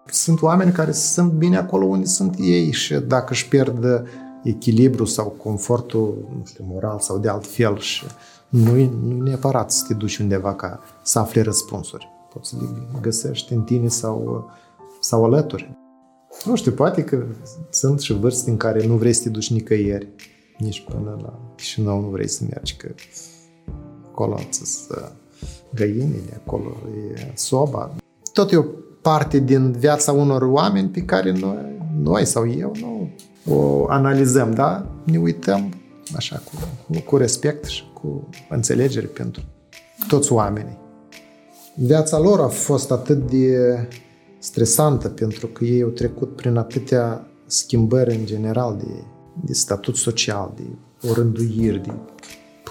Sunt 0.07 0.43
oameni 0.43 0.73
care 0.73 0.93
sunt 0.93 1.33
bine 1.33 1.57
acolo 1.57 1.85
unde 1.85 2.07
sunt 2.07 2.35
ei 2.39 2.73
și 2.73 2.95
dacă 2.95 3.27
își 3.31 3.49
pierd 3.49 4.05
echilibru 4.43 5.05
sau 5.05 5.27
confortul, 5.29 6.29
nu 6.37 6.45
știu, 6.45 6.65
moral 6.69 6.99
sau 6.99 7.19
de 7.19 7.29
alt 7.29 7.47
fel 7.47 7.79
și 7.79 8.05
nu 8.49 8.75
nu 8.75 9.23
neapărat 9.23 9.71
să 9.71 9.85
te 9.89 9.95
duci 9.95 10.17
undeva 10.17 10.55
ca 10.55 10.81
să 11.03 11.19
afli 11.19 11.43
răspunsuri. 11.43 12.09
Poți 12.33 12.49
să 12.49 12.57
le 12.61 12.67
găsești 13.01 13.53
în 13.53 13.63
tine 13.63 13.89
sau, 13.89 14.51
sau 15.01 15.25
alături. 15.25 15.77
Nu 16.45 16.57
știu, 16.57 16.73
poate 16.73 17.05
că 17.05 17.27
sunt 17.71 18.01
și 18.01 18.13
vârste 18.13 18.51
în 18.51 18.57
care 18.57 18.87
nu 18.87 18.97
vrei 18.97 19.13
să 19.13 19.23
te 19.23 19.29
duci 19.29 19.51
nicăieri, 19.51 20.09
nici 20.59 20.85
până 20.85 21.19
la 21.23 21.39
Chișinău 21.57 22.01
nu 22.01 22.09
vrei 22.09 22.29
să 22.29 22.45
mergi, 22.51 22.77
că 22.77 22.89
acolo 24.11 24.41
să 24.51 25.13
găinile, 25.75 26.43
acolo 26.45 26.77
e 27.15 27.31
soba. 27.35 27.95
Tot 28.33 28.53
e 28.53 28.57
o 28.57 28.65
parte 29.01 29.39
din 29.39 29.73
viața 29.73 30.13
unor 30.13 30.43
oameni 30.43 30.89
pe 30.89 31.01
care 31.01 31.33
noi, 31.33 31.79
noi 32.03 32.25
sau 32.25 32.51
eu 32.51 32.73
nu 32.81 33.09
o 33.55 33.87
analizăm, 33.89 34.55
da? 34.55 34.87
Ne 35.05 35.19
uităm 35.19 35.73
așa 36.17 36.43
cu, 36.45 37.01
cu 37.01 37.17
respect 37.17 37.65
și 37.65 37.85
cu 37.93 38.29
înțelegere 38.49 39.07
pentru 39.07 39.43
toți 40.09 40.33
oamenii. 40.33 40.79
Viața 41.75 42.19
lor 42.19 42.41
a 42.41 42.49
fost 42.49 42.91
atât 42.91 43.31
de 43.31 43.57
stresantă 44.39 45.09
pentru 45.09 45.47
că 45.47 45.65
ei 45.65 45.83
au 45.83 45.89
trecut 45.89 46.37
prin 46.37 46.57
atâtea 46.57 47.27
schimbări 47.47 48.15
în 48.15 48.25
general 48.25 48.77
de, 48.77 49.05
de 49.45 49.53
statut 49.53 49.97
social, 49.97 50.53
de 50.57 50.63
orânduiri, 51.09 51.83
de 51.83 51.93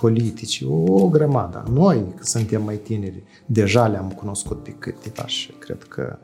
politici, 0.02 0.64
o, 0.68 0.74
o 0.74 1.10
grămadă. 1.10 1.64
Noi, 1.72 2.14
că 2.16 2.24
suntem 2.24 2.64
mai 2.64 2.76
tineri, 2.76 3.24
deja 3.46 3.88
le-am 3.88 4.12
cunoscut 4.12 4.64
pe 4.64 4.76
câteva 4.80 5.28
și 5.28 5.52
cred 5.52 5.84
că 5.84 6.18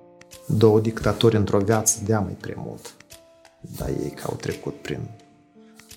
două 0.47 0.79
dictatori 0.79 1.35
într-o 1.35 1.59
viață 1.59 1.99
dea 2.05 2.19
mai 2.19 2.37
prea 2.41 2.55
mult. 2.65 2.95
Dar 3.77 3.87
ei 3.87 4.09
că 4.09 4.23
au 4.25 4.35
trecut 4.35 4.73
prin 4.73 4.99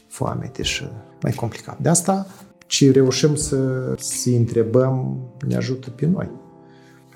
foamete 0.08 0.62
și 0.62 0.84
mai 1.22 1.32
complicat. 1.32 1.78
De 1.78 1.88
asta 1.88 2.26
ce 2.66 2.90
reușim 2.90 3.34
să, 3.34 3.94
să 3.98 4.30
întrebăm 4.30 5.18
ne 5.46 5.56
ajută 5.56 5.90
pe 5.90 6.06
noi. 6.06 6.30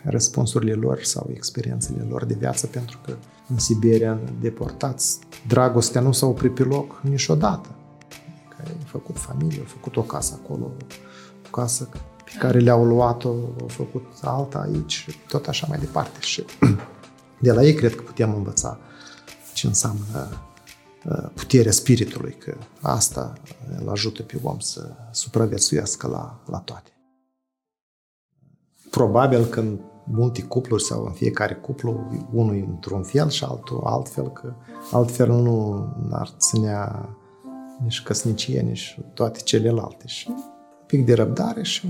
Răspunsurile 0.02 0.72
lor 0.72 1.02
sau 1.02 1.30
experiențele 1.32 2.06
lor 2.08 2.24
de 2.24 2.34
viață, 2.38 2.66
pentru 2.66 2.98
că 3.04 3.16
în 3.48 3.58
Siberia, 3.58 4.20
deportați, 4.40 5.18
dragostea 5.48 6.00
nu 6.00 6.12
s-a 6.12 6.26
oprit 6.26 6.54
pe 6.54 6.62
loc 6.62 7.00
niciodată. 7.02 7.68
Că 8.94 9.00
ai 9.00 9.06
făcut 9.06 9.18
familie, 9.18 9.58
au 9.58 9.66
făcut 9.66 9.96
o 9.96 10.02
casă 10.02 10.40
acolo, 10.42 10.70
o 11.46 11.50
casă 11.50 11.88
pe 12.24 12.32
care 12.38 12.58
le-au 12.58 12.84
luat-o, 12.84 13.28
au 13.60 13.66
făcut 13.68 14.06
alta 14.22 14.58
aici, 14.58 15.20
tot 15.28 15.46
așa 15.46 15.66
mai 15.68 15.78
departe. 15.78 16.20
Și 16.20 16.44
de 17.46 17.52
la 17.52 17.62
ei 17.62 17.74
cred 17.74 17.94
că 17.94 18.02
putem 18.02 18.34
învăța 18.34 18.78
ce 19.54 19.66
înseamnă 19.66 20.28
uh, 21.04 21.30
puterea 21.34 21.72
spiritului, 21.72 22.34
că 22.38 22.56
asta 22.80 23.32
îl 23.80 23.88
ajută 23.88 24.22
pe 24.22 24.40
om 24.42 24.58
să 24.58 24.90
supraviețuiască 25.10 26.06
la, 26.06 26.40
la 26.46 26.58
toate. 26.58 26.90
Probabil 28.90 29.44
că 29.44 29.60
în 29.60 29.78
multe 30.04 30.42
cupluri 30.42 30.82
sau 30.82 31.04
în 31.04 31.12
fiecare 31.12 31.54
cuplu, 31.54 32.24
unul 32.32 32.64
într-un 32.68 33.02
fel 33.02 33.28
și 33.28 33.44
altul 33.44 33.80
altfel, 33.84 34.30
că 34.32 34.52
altfel 34.90 35.32
nu 35.32 35.86
ar 36.10 36.28
ținea 36.38 37.08
nici 37.82 38.02
căsnicie, 38.02 38.60
nici 38.60 38.98
toate 39.14 39.40
celelalte. 39.40 40.06
Și 40.06 40.26
un 40.28 40.36
pic 40.86 41.04
de 41.04 41.14
răbdare 41.14 41.62
și 41.62 41.88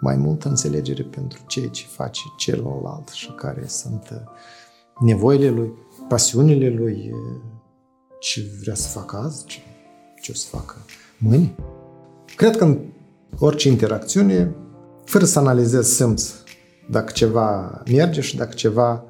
mai 0.00 0.16
multă 0.16 0.48
înțelegere 0.48 1.02
pentru 1.02 1.40
ceea 1.46 1.68
ce 1.68 1.84
face 1.86 2.20
celălalt 2.36 3.08
și 3.08 3.32
care 3.32 3.64
sunt 3.66 4.24
nevoile 5.00 5.50
lui, 5.50 5.72
pasiunile 6.08 6.68
lui, 6.68 7.12
ce 8.20 8.40
vrea 8.60 8.74
să 8.74 8.88
facă 8.88 9.16
azi, 9.16 9.44
ce, 9.44 9.58
ce 10.22 10.30
o 10.30 10.34
să 10.34 10.46
facă 10.48 10.76
mâine. 11.18 11.54
Cred 12.36 12.56
că 12.56 12.64
în 12.64 12.78
orice 13.38 13.68
interacțiune, 13.68 14.54
fără 15.04 15.24
să 15.24 15.38
analizezi, 15.38 15.94
simți 15.94 16.34
dacă 16.90 17.12
ceva 17.12 17.82
merge 17.90 18.20
și 18.20 18.36
dacă 18.36 18.54
ceva 18.54 19.04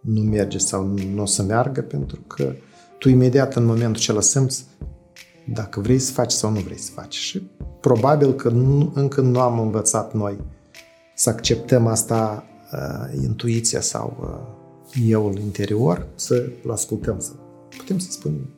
nu 0.00 0.20
merge 0.20 0.58
sau 0.58 0.84
nu 1.14 1.22
o 1.22 1.26
să 1.26 1.42
meargă, 1.42 1.82
pentru 1.82 2.20
că 2.26 2.52
tu 2.98 3.08
imediat 3.08 3.54
în 3.54 3.64
momentul 3.64 4.00
acela 4.00 4.20
simți 4.20 4.64
dacă 5.52 5.80
vrei 5.80 5.98
să 5.98 6.12
faci 6.12 6.32
sau 6.32 6.50
nu 6.50 6.60
vrei 6.60 6.78
să 6.78 6.90
faci. 6.92 7.14
Și 7.14 7.50
probabil 7.80 8.34
că 8.34 8.48
nu, 8.48 8.92
încă 8.94 9.20
nu 9.20 9.40
am 9.40 9.58
învățat 9.58 10.14
noi 10.14 10.38
să 11.14 11.30
acceptăm 11.30 11.86
asta, 11.86 12.44
uh, 12.72 13.22
intuiția 13.22 13.80
sau 13.80 14.16
uh, 14.20 15.08
euul 15.08 15.38
interior, 15.38 16.06
să-l 16.14 16.52
ascultăm, 16.70 17.20
să 17.20 17.32
putem 17.76 17.98
să 17.98 18.10
spunem 18.10 18.48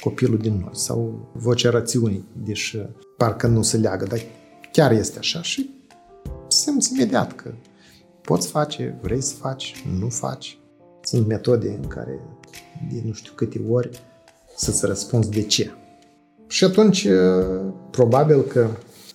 copilul 0.00 0.38
din 0.38 0.52
noi 0.52 0.70
sau 0.72 1.28
vocea 1.32 1.70
rațiunii, 1.70 2.24
deși 2.44 2.78
parcă 3.16 3.46
nu 3.46 3.62
se 3.62 3.76
leagă, 3.76 4.04
dar 4.04 4.20
chiar 4.72 4.92
este 4.92 5.18
așa 5.18 5.42
și 5.42 5.70
simți 6.48 6.92
imediat 6.94 7.32
că 7.32 7.50
poți 8.20 8.48
face, 8.48 8.98
vrei 9.02 9.20
să 9.20 9.34
faci, 9.34 9.84
nu 9.98 10.08
faci. 10.08 10.58
Sunt 11.02 11.26
metode 11.26 11.68
în 11.82 11.88
care 11.88 12.20
de 12.92 13.02
nu 13.04 13.12
știu 13.12 13.32
câte 13.34 13.60
ori 13.68 14.02
să-ți 14.56 14.86
răspunzi 14.86 15.30
de 15.30 15.42
ce. 15.42 15.70
Și 16.50 16.64
atunci, 16.64 17.06
probabil 17.90 18.40
că 18.42 18.68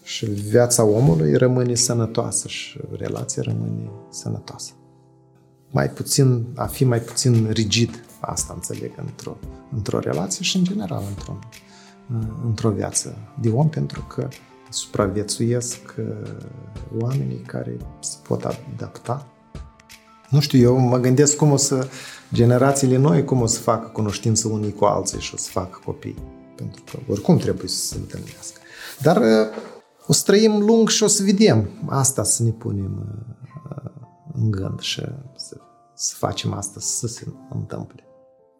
și 0.03 0.25
viața 0.25 0.83
omului 0.83 1.35
rămâne 1.35 1.75
sănătoasă 1.75 2.47
și 2.47 2.79
relația 2.97 3.43
rămâne 3.45 3.89
sănătoasă. 4.09 4.71
Mai 5.71 5.89
puțin, 5.89 6.45
a 6.55 6.65
fi 6.65 6.83
mai 6.83 6.99
puțin 6.99 7.49
rigid, 7.51 8.05
asta 8.19 8.53
înțeleg, 8.53 8.91
într-o, 8.95 9.37
într-o 9.73 9.99
relație 9.99 10.43
și 10.43 10.57
în 10.57 10.63
general 10.63 11.03
într-o, 11.09 11.39
într-o 12.45 12.69
viață 12.69 13.17
de 13.41 13.49
om, 13.49 13.69
pentru 13.69 14.01
că 14.01 14.27
supraviețuiesc 14.69 15.95
oamenii 16.99 17.41
care 17.47 17.77
se 17.99 18.17
pot 18.27 18.43
adapta. 18.43 19.27
Nu 20.29 20.39
știu, 20.39 20.59
eu 20.59 20.77
mă 20.77 20.97
gândesc 20.97 21.35
cum 21.35 21.51
o 21.51 21.57
să 21.57 21.87
generațiile 22.33 22.97
noi, 22.97 23.23
cum 23.23 23.41
o 23.41 23.45
să 23.45 23.59
facă 23.59 23.87
cunoștință 23.87 24.47
unii 24.47 24.73
cu 24.73 24.85
alții 24.85 25.19
și 25.19 25.33
o 25.33 25.37
să 25.37 25.49
facă 25.49 25.79
copii. 25.85 26.15
Pentru 26.55 26.83
că 26.91 26.97
oricum 27.07 27.37
trebuie 27.37 27.67
să 27.67 27.85
se 27.85 27.95
întâlnească. 27.97 28.59
Dar 29.01 29.21
o 30.07 30.13
să 30.13 30.21
trăim 30.25 30.59
lung 30.59 30.89
și 30.89 31.03
o 31.03 31.07
să 31.07 31.23
vedem. 31.23 31.69
Asta 31.85 32.23
să 32.23 32.43
ne 32.43 32.49
punem 32.49 33.07
în 34.33 34.51
gând 34.51 34.79
și 34.79 35.01
să, 35.35 35.57
să 35.93 36.15
facem 36.17 36.53
asta 36.53 36.79
să 36.79 37.07
se 37.07 37.27
întâmple. 37.49 38.03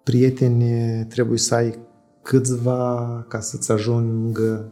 Prieteni 0.04 1.06
trebuie 1.06 1.38
să 1.38 1.56
ai 1.56 1.80
câțiva 2.22 3.26
ca 3.28 3.40
să-ți 3.40 3.72
ajungă 3.72 4.72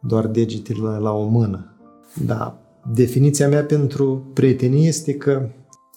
doar 0.00 0.26
degetele 0.26 0.98
la 0.98 1.12
o 1.12 1.26
mână. 1.26 1.76
Da, 2.24 2.60
definiția 2.94 3.48
mea 3.48 3.64
pentru 3.64 4.30
prietenie 4.34 4.88
este 4.88 5.14
că 5.14 5.48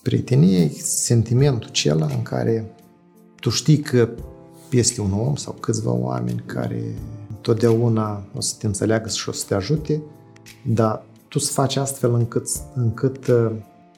prietenie 0.01 0.59
e 0.59 0.69
sentimentul 0.79 1.69
acela 1.69 2.05
în 2.05 2.21
care 2.21 2.75
tu 3.39 3.49
știi 3.49 3.79
că 3.79 4.09
este 4.77 5.01
un 5.01 5.13
om 5.13 5.35
sau 5.35 5.53
câțiva 5.53 5.91
oameni 5.91 6.43
care 6.45 6.95
totdeauna 7.41 8.25
o 8.35 8.41
să 8.41 8.55
te 8.59 8.65
înțeleagă 8.65 9.09
și 9.09 9.29
o 9.29 9.31
să 9.31 9.45
te 9.47 9.53
ajute, 9.53 10.01
dar 10.65 11.05
tu 11.27 11.39
să 11.39 11.51
faci 11.51 11.75
astfel 11.75 12.13
încât, 12.13 12.47
încât 12.75 13.27
uh, 13.27 13.51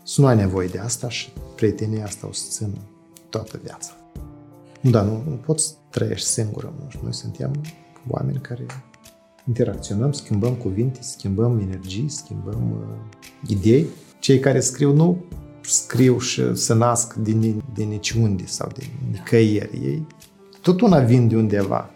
să 0.03 0.21
nu 0.21 0.27
ai 0.27 0.35
nevoie 0.35 0.67
de 0.67 0.79
asta 0.79 1.09
și 1.09 1.29
prietenia 1.55 2.03
asta 2.03 2.27
o 2.27 2.31
să 2.31 2.43
țină 2.49 2.77
toată 3.29 3.59
viața. 3.63 3.91
Da, 4.81 5.01
nu, 5.01 5.23
nu 5.27 5.35
poți 5.35 5.73
trăiești 5.89 6.27
singură. 6.27 6.73
Noi 7.03 7.13
suntem 7.13 7.51
oameni 8.07 8.39
care 8.41 8.65
interacționăm, 9.47 10.11
schimbăm 10.11 10.53
cuvinte, 10.53 10.99
schimbăm 11.01 11.59
energii, 11.59 12.09
schimbăm 12.09 12.71
uh, 12.71 13.49
idei. 13.49 13.87
Cei 14.19 14.39
care 14.39 14.59
scriu 14.59 14.93
nu 14.93 15.17
scriu 15.61 16.19
și 16.19 16.55
se 16.55 16.73
nasc 16.73 17.13
din, 17.13 17.63
din 17.73 17.87
niciunde 17.87 18.45
sau 18.45 18.71
din 18.77 18.89
nicăieri. 19.11 19.79
Ei 19.83 20.07
tot 20.67 20.81
una 20.81 20.99
vin 20.99 21.27
de 21.27 21.35
undeva. 21.35 21.89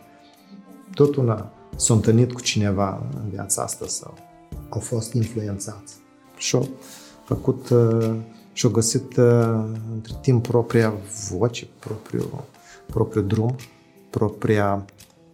Tot 0.93 1.15
una 1.15 1.51
s-a 1.75 1.93
întâlnit 1.93 2.33
cu 2.33 2.41
cineva 2.41 3.07
în 3.23 3.29
viața 3.29 3.61
asta 3.61 3.85
sau 3.87 4.17
au 4.69 4.79
fost 4.79 5.13
influențați. 5.13 5.93
Și-au 6.37 6.69
făcut 7.25 7.69
uh, 7.69 8.15
și-au 8.53 8.71
găsit 8.71 9.17
uh, 9.17 9.63
între 9.93 10.13
timp 10.21 10.47
propria 10.47 10.93
voce, 11.29 11.67
propriu, 11.79 12.43
propriu 12.85 13.21
drum, 13.21 13.55
propria 14.09 14.85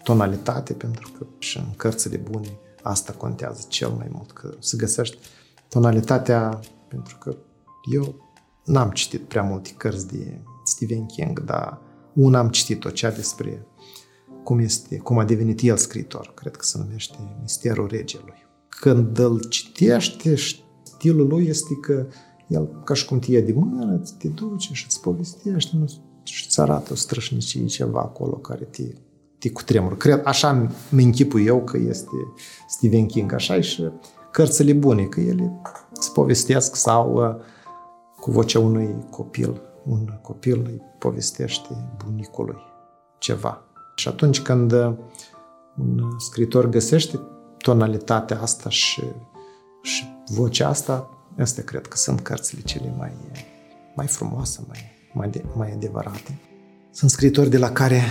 tonalitate, 0.03 0.73
pentru 0.73 1.11
că 1.17 1.25
și 1.37 1.57
în 1.57 1.73
cărțile 1.75 2.17
bune 2.17 2.57
asta 2.81 3.13
contează 3.13 3.65
cel 3.67 3.89
mai 3.89 4.07
mult, 4.11 4.31
că 4.31 4.53
să 4.59 4.75
găsești 4.75 5.17
tonalitatea, 5.69 6.59
pentru 6.87 7.17
că 7.17 7.35
eu 7.93 8.15
n-am 8.63 8.89
citit 8.89 9.21
prea 9.21 9.41
multe 9.41 9.73
cărți 9.77 10.07
de 10.07 10.39
Stephen 10.63 11.05
King, 11.05 11.43
dar 11.43 11.85
una 12.17 12.39
am 12.39 12.49
citit-o, 12.49 12.89
cea 12.89 13.11
despre 13.11 13.67
cum, 14.43 14.59
este, 14.59 14.97
cum 14.97 15.17
a 15.17 15.23
devenit 15.23 15.61
el 15.61 15.77
scriitor, 15.77 16.31
cred 16.35 16.55
că 16.55 16.63
se 16.63 16.77
numește 16.77 17.37
Misterul 17.41 17.87
Regelui. 17.87 18.45
Când 18.69 19.17
îl 19.17 19.43
citește, 19.49 20.35
stilul 20.83 21.27
lui 21.27 21.45
este 21.47 21.73
că 21.81 22.07
el, 22.47 22.81
ca 22.83 22.93
și 22.93 23.05
cum 23.05 23.19
te 23.19 23.31
ia 23.31 23.41
de 23.41 23.53
mână, 23.53 24.01
te 24.17 24.27
duce 24.27 24.73
și 24.73 24.85
îți 24.85 25.01
povestește, 25.01 25.75
nu, 25.75 25.85
și 26.23 26.45
îți 26.47 26.59
arată 26.59 26.93
o 26.93 26.95
strășnicie 26.95 27.65
ceva 27.65 27.99
acolo 27.99 28.33
care 28.33 28.63
te, 28.63 28.83
te 29.37 29.49
cutremură. 29.49 29.95
Cred, 29.95 30.21
așa 30.25 30.71
mi 30.89 31.03
închipui 31.03 31.45
eu 31.45 31.63
că 31.63 31.77
este 31.77 32.15
Stephen 32.67 33.05
King, 33.05 33.33
așa 33.33 33.61
și 33.61 33.91
cărțile 34.31 34.73
bune, 34.73 35.03
că 35.03 35.19
ele 35.19 35.61
se 35.99 36.09
povestesc 36.13 36.75
sau 36.75 37.13
uh, 37.13 37.35
cu 38.19 38.31
vocea 38.31 38.59
unui 38.59 38.95
copil. 39.09 39.61
Un 39.87 40.19
copil 40.21 40.65
îi 40.65 40.81
povestește 40.99 41.67
bunicului 42.05 42.57
ceva. 43.17 43.61
Și 43.95 44.07
atunci 44.07 44.41
când 44.41 44.71
uh, 44.71 44.93
un 45.77 46.19
scriitor 46.19 46.69
găsește 46.69 47.19
tonalitatea 47.57 48.41
asta 48.41 48.69
și, 48.69 49.03
și 49.81 50.05
vocea 50.27 50.67
asta, 50.67 51.09
astea 51.37 51.63
cred 51.63 51.87
că 51.87 51.97
sunt 51.97 52.19
cărțile 52.19 52.61
cele 52.61 52.93
mai, 52.97 53.11
mai 53.95 54.07
frumoase, 54.07 54.59
mai, 54.67 54.79
mai, 55.13 55.29
de, 55.29 55.43
mai 55.55 55.71
adevărate. 55.71 56.39
Sunt 56.91 57.09
scriitori 57.09 57.49
de 57.49 57.57
la 57.57 57.71
care 57.71 58.01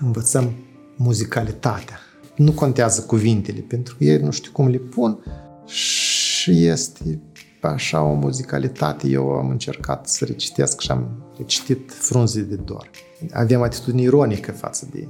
învățăm 0.00 0.52
muzicalitatea. 0.96 1.98
Nu 2.36 2.52
contează 2.52 3.02
cuvintele, 3.02 3.60
pentru 3.60 3.96
că 3.96 4.04
ei 4.04 4.18
nu 4.18 4.30
știu 4.30 4.52
cum 4.52 4.68
le 4.68 4.78
pun 4.78 5.18
și 5.64 6.66
este 6.66 7.20
așa 7.68 8.02
o 8.02 8.14
muzicalitate. 8.14 9.08
Eu 9.08 9.30
am 9.30 9.50
încercat 9.50 10.08
să 10.08 10.24
recitesc 10.24 10.80
și 10.80 10.90
am 10.90 11.08
recitit 11.36 11.92
frunze 11.92 12.40
de 12.40 12.54
dor. 12.54 12.90
Avem 13.32 13.62
atitudine 13.62 14.02
ironică 14.02 14.52
față 14.52 14.88
de 14.92 15.08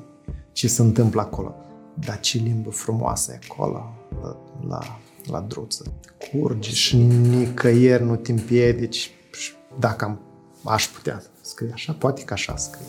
ce 0.52 0.68
se 0.68 0.82
întâmplă 0.82 1.20
acolo. 1.20 1.54
Dar 1.94 2.20
ce 2.20 2.38
limbă 2.38 2.70
frumoasă 2.70 3.32
e 3.32 3.38
acolo, 3.48 3.94
la, 4.20 4.36
la, 4.68 5.00
la 5.30 5.40
druță. 5.40 5.84
Curge 6.30 6.70
și 6.70 6.96
nicăieri 6.96 8.04
nu 8.04 8.16
te 8.16 8.32
împiedici. 8.32 9.10
Dacă 9.78 10.04
am, 10.04 10.20
aș 10.64 10.88
putea 10.88 11.22
scrie 11.40 11.70
așa, 11.72 11.92
poate 11.92 12.22
că 12.22 12.32
așa 12.32 12.56
scrie. 12.56 12.86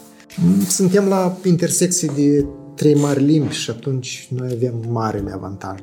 Suntem 0.67 1.08
la 1.08 1.38
intersecții 1.43 2.08
de 2.08 2.45
trei 2.76 2.95
mari 2.95 3.23
limbi 3.23 3.54
și 3.54 3.69
atunci 3.69 4.28
noi 4.32 4.52
avem 4.52 4.84
marele 4.89 5.32
avantaj. 5.32 5.80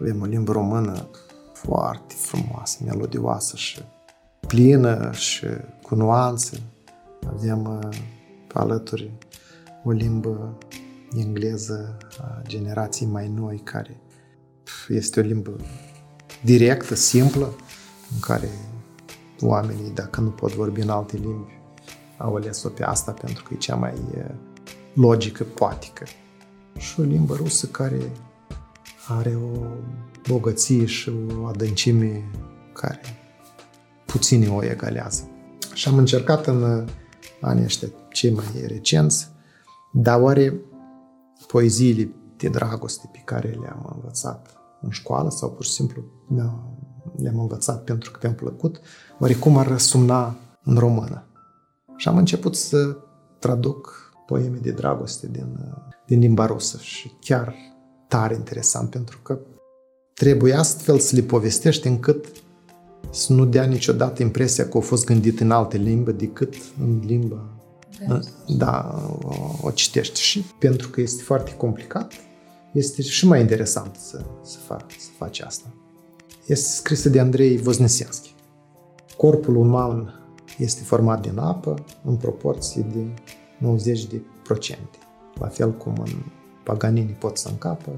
Avem 0.00 0.20
o 0.20 0.24
limbă 0.24 0.52
română 0.52 1.08
foarte 1.62 2.14
frumoasă, 2.14 2.78
melodioasă 2.84 3.56
și 3.56 3.82
plină 4.46 5.12
și 5.12 5.46
cu 5.82 5.94
nuanțe. 5.94 6.60
Avem 7.28 7.64
uh, 7.64 7.98
alături 8.52 9.12
o 9.84 9.90
limbă 9.90 10.58
engleză 11.16 11.96
a 12.20 12.42
generației 12.46 13.08
mai 13.08 13.28
noi, 13.28 13.60
care 13.64 14.00
este 14.88 15.20
o 15.20 15.22
limbă 15.22 15.56
directă, 16.44 16.94
simplă, 16.94 17.54
în 18.12 18.20
care 18.20 18.48
oamenii, 19.40 19.90
dacă 19.90 20.20
nu 20.20 20.30
pot 20.30 20.54
vorbi 20.54 20.80
în 20.80 20.90
alte 20.90 21.16
limbi, 21.16 21.58
au 22.16 22.34
ales-o 22.34 22.68
pe 22.68 22.84
asta 22.84 23.12
pentru 23.12 23.42
că 23.42 23.54
e 23.54 23.56
cea 23.56 23.74
mai 23.74 23.94
logică, 24.94 25.44
poatică. 25.44 26.04
Și 26.76 27.00
o 27.00 27.02
limbă 27.02 27.34
rusă 27.34 27.66
care 27.66 28.12
are 29.08 29.34
o 29.34 29.66
bogăție 30.28 30.84
și 30.84 31.12
o 31.40 31.46
adâncime 31.46 32.30
care 32.72 33.00
puțini 34.06 34.48
o 34.48 34.64
egalează. 34.64 35.28
Și 35.74 35.88
am 35.88 35.98
încercat 35.98 36.46
în 36.46 36.88
anii 37.40 37.64
ăștia 37.64 37.88
cei 38.12 38.30
mai 38.30 38.66
recenți, 38.66 39.28
dar 39.92 40.20
oare 40.20 40.60
poeziile 41.46 42.14
de 42.36 42.48
dragoste 42.48 43.08
pe 43.12 43.22
care 43.24 43.48
le-am 43.48 43.90
învățat 43.94 44.54
în 44.80 44.90
școală 44.90 45.30
sau 45.30 45.50
pur 45.50 45.64
și 45.64 45.70
simplu 45.70 46.02
le-am 47.16 47.38
învățat 47.40 47.84
pentru 47.84 48.10
că 48.10 48.18
mi-am 48.22 48.34
plăcut, 48.34 48.80
oare 49.18 49.34
cum 49.34 49.56
ar 49.56 49.66
răsuna 49.66 50.36
în 50.62 50.76
română? 50.76 51.24
Și 51.96 52.08
am 52.08 52.16
început 52.16 52.56
să 52.56 52.96
traduc 53.38 54.12
poeme 54.26 54.58
de 54.58 54.70
dragoste 54.70 55.28
din, 55.28 55.76
din 56.06 56.18
limba 56.18 56.46
rusă 56.46 56.78
și 56.78 57.12
chiar 57.20 57.54
tare 58.08 58.34
interesant 58.34 58.90
pentru 58.90 59.18
că 59.22 59.38
trebuie 60.20 60.54
astfel 60.54 60.98
să 60.98 61.16
le 61.16 61.22
povestești 61.22 61.86
încât 61.86 62.26
să 63.10 63.32
nu 63.32 63.44
dea 63.44 63.64
niciodată 63.64 64.22
impresia 64.22 64.64
că 64.64 64.70
au 64.74 64.80
fost 64.80 65.04
gândit 65.04 65.40
în 65.40 65.50
alte 65.50 65.76
limbi 65.76 66.12
decât 66.12 66.54
în 66.80 67.02
limba 67.06 67.46
da, 68.46 69.02
o, 69.22 69.56
o 69.60 69.70
citești. 69.70 70.20
Și 70.20 70.44
pentru 70.58 70.88
că 70.88 71.00
este 71.00 71.22
foarte 71.22 71.54
complicat, 71.54 72.12
este 72.72 73.02
și 73.02 73.26
mai 73.26 73.40
interesant 73.40 73.96
să, 73.96 74.24
să, 74.42 74.58
fac, 74.58 74.84
să 74.98 75.08
faci 75.18 75.40
asta. 75.40 75.74
Este 76.46 76.68
scrisă 76.68 77.08
de 77.08 77.20
Andrei 77.20 77.56
Voznesianski. 77.56 78.34
Corpul 79.16 79.56
uman 79.56 80.14
este 80.58 80.82
format 80.82 81.20
din 81.20 81.38
apă 81.38 81.84
în 82.04 82.16
proporție 82.16 82.86
de 82.92 83.04
90 83.58 84.06
de 84.06 84.20
procente. 84.42 84.98
La 85.38 85.46
fel 85.46 85.72
cum 85.72 85.94
în 86.04 86.12
Paganini 86.64 87.16
pot 87.18 87.38
să 87.38 87.48
încapă 87.48 87.90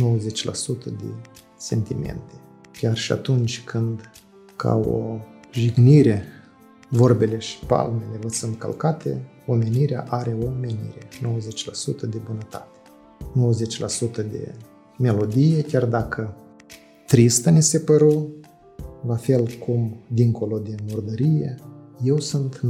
90% 0.00 0.84
de 0.84 1.14
sentimente. 1.56 2.34
Chiar 2.72 2.96
și 2.96 3.12
atunci 3.12 3.64
când, 3.64 4.10
ca 4.56 4.74
o 4.74 5.18
jignire, 5.52 6.24
vorbele 6.88 7.38
și 7.38 7.58
palmele 7.66 8.18
vă 8.20 8.28
sunt 8.28 8.58
călcate, 8.58 9.30
omenirea 9.46 10.06
are 10.08 10.36
o 10.42 10.50
menire, 10.50 11.08
90% 12.06 12.08
de 12.10 12.20
bunătate, 12.26 12.78
90% 14.12 14.14
de 14.14 14.54
melodie, 14.98 15.62
chiar 15.62 15.84
dacă 15.84 16.36
tristă 17.06 17.50
ne 17.50 17.60
se 17.60 17.78
păru, 17.78 18.28
la 19.06 19.16
fel 19.16 19.48
cum 19.66 19.96
dincolo 20.06 20.58
de 20.58 20.74
murdărie, 20.90 21.58
eu 22.02 22.18
sunt 22.18 22.60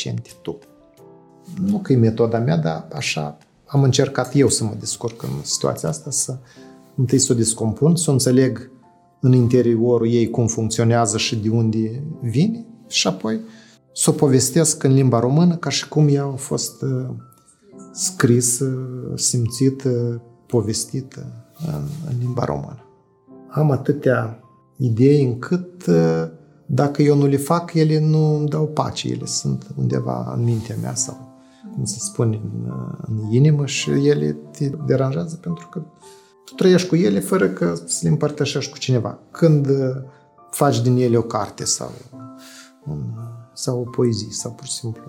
90% 0.00 0.14
tu. 0.42 0.58
Nu 1.60 1.78
că 1.78 1.92
e 1.92 1.96
metoda 1.96 2.38
mea, 2.38 2.56
dar 2.56 2.88
așa 2.92 3.38
am 3.70 3.82
încercat 3.82 4.34
eu 4.34 4.48
să 4.48 4.64
mă 4.64 4.74
descurc 4.78 5.22
în 5.22 5.28
situația 5.42 5.88
asta, 5.88 6.10
să 6.10 6.38
întâi 6.96 7.18
să 7.18 7.32
o 7.32 7.36
descompun, 7.36 7.96
să 7.96 8.10
o 8.10 8.12
înțeleg 8.12 8.70
în 9.20 9.32
interiorul 9.32 10.08
ei 10.08 10.30
cum 10.30 10.46
funcționează 10.46 11.16
și 11.16 11.36
de 11.36 11.48
unde 11.48 12.02
vine 12.20 12.66
și 12.88 13.06
apoi 13.06 13.40
să 13.92 14.10
o 14.10 14.12
povestesc 14.12 14.82
în 14.82 14.92
limba 14.92 15.18
română 15.18 15.56
ca 15.56 15.70
și 15.70 15.88
cum 15.88 16.08
ea 16.08 16.24
a 16.24 16.36
fost 16.36 16.82
uh, 16.82 17.08
scrisă, 17.92 18.88
simțită, 19.14 20.22
povestită 20.46 21.26
în, 21.66 21.82
în 22.08 22.14
limba 22.18 22.44
română. 22.44 22.84
Am 23.48 23.70
atâtea 23.70 24.40
idei 24.76 25.24
încât 25.24 25.86
uh, 25.86 26.28
dacă 26.66 27.02
eu 27.02 27.16
nu 27.16 27.26
le 27.26 27.36
fac, 27.36 27.74
ele 27.74 28.00
nu 28.00 28.36
îmi 28.36 28.48
dau 28.48 28.66
pace, 28.66 29.08
ele 29.08 29.26
sunt 29.26 29.66
undeva 29.76 30.34
în 30.36 30.44
mintea 30.44 30.76
mea 30.80 30.94
sau 30.94 31.29
cum 31.80 31.88
se 31.88 31.98
spune, 31.98 32.36
în, 32.36 32.72
în 33.06 33.32
inimă 33.32 33.66
și 33.66 33.90
ele 33.90 34.32
te 34.32 34.70
deranjează 34.86 35.36
pentru 35.36 35.68
că 35.68 35.82
tu 36.44 36.54
trăiești 36.54 36.88
cu 36.88 36.96
ele 36.96 37.20
fără 37.20 37.48
că 37.48 37.74
să 37.86 38.00
le 38.02 38.08
împărtășești 38.08 38.72
cu 38.72 38.78
cineva. 38.78 39.18
Când 39.30 39.66
uh, 39.66 39.96
faci 40.50 40.80
din 40.80 40.96
ele 40.96 41.16
o 41.16 41.22
carte 41.22 41.64
sau, 41.64 41.90
un, 42.86 43.02
sau 43.52 43.80
o 43.80 43.90
poezie 43.90 44.28
sau 44.30 44.52
pur 44.52 44.66
și 44.66 44.72
simplu 44.72 45.02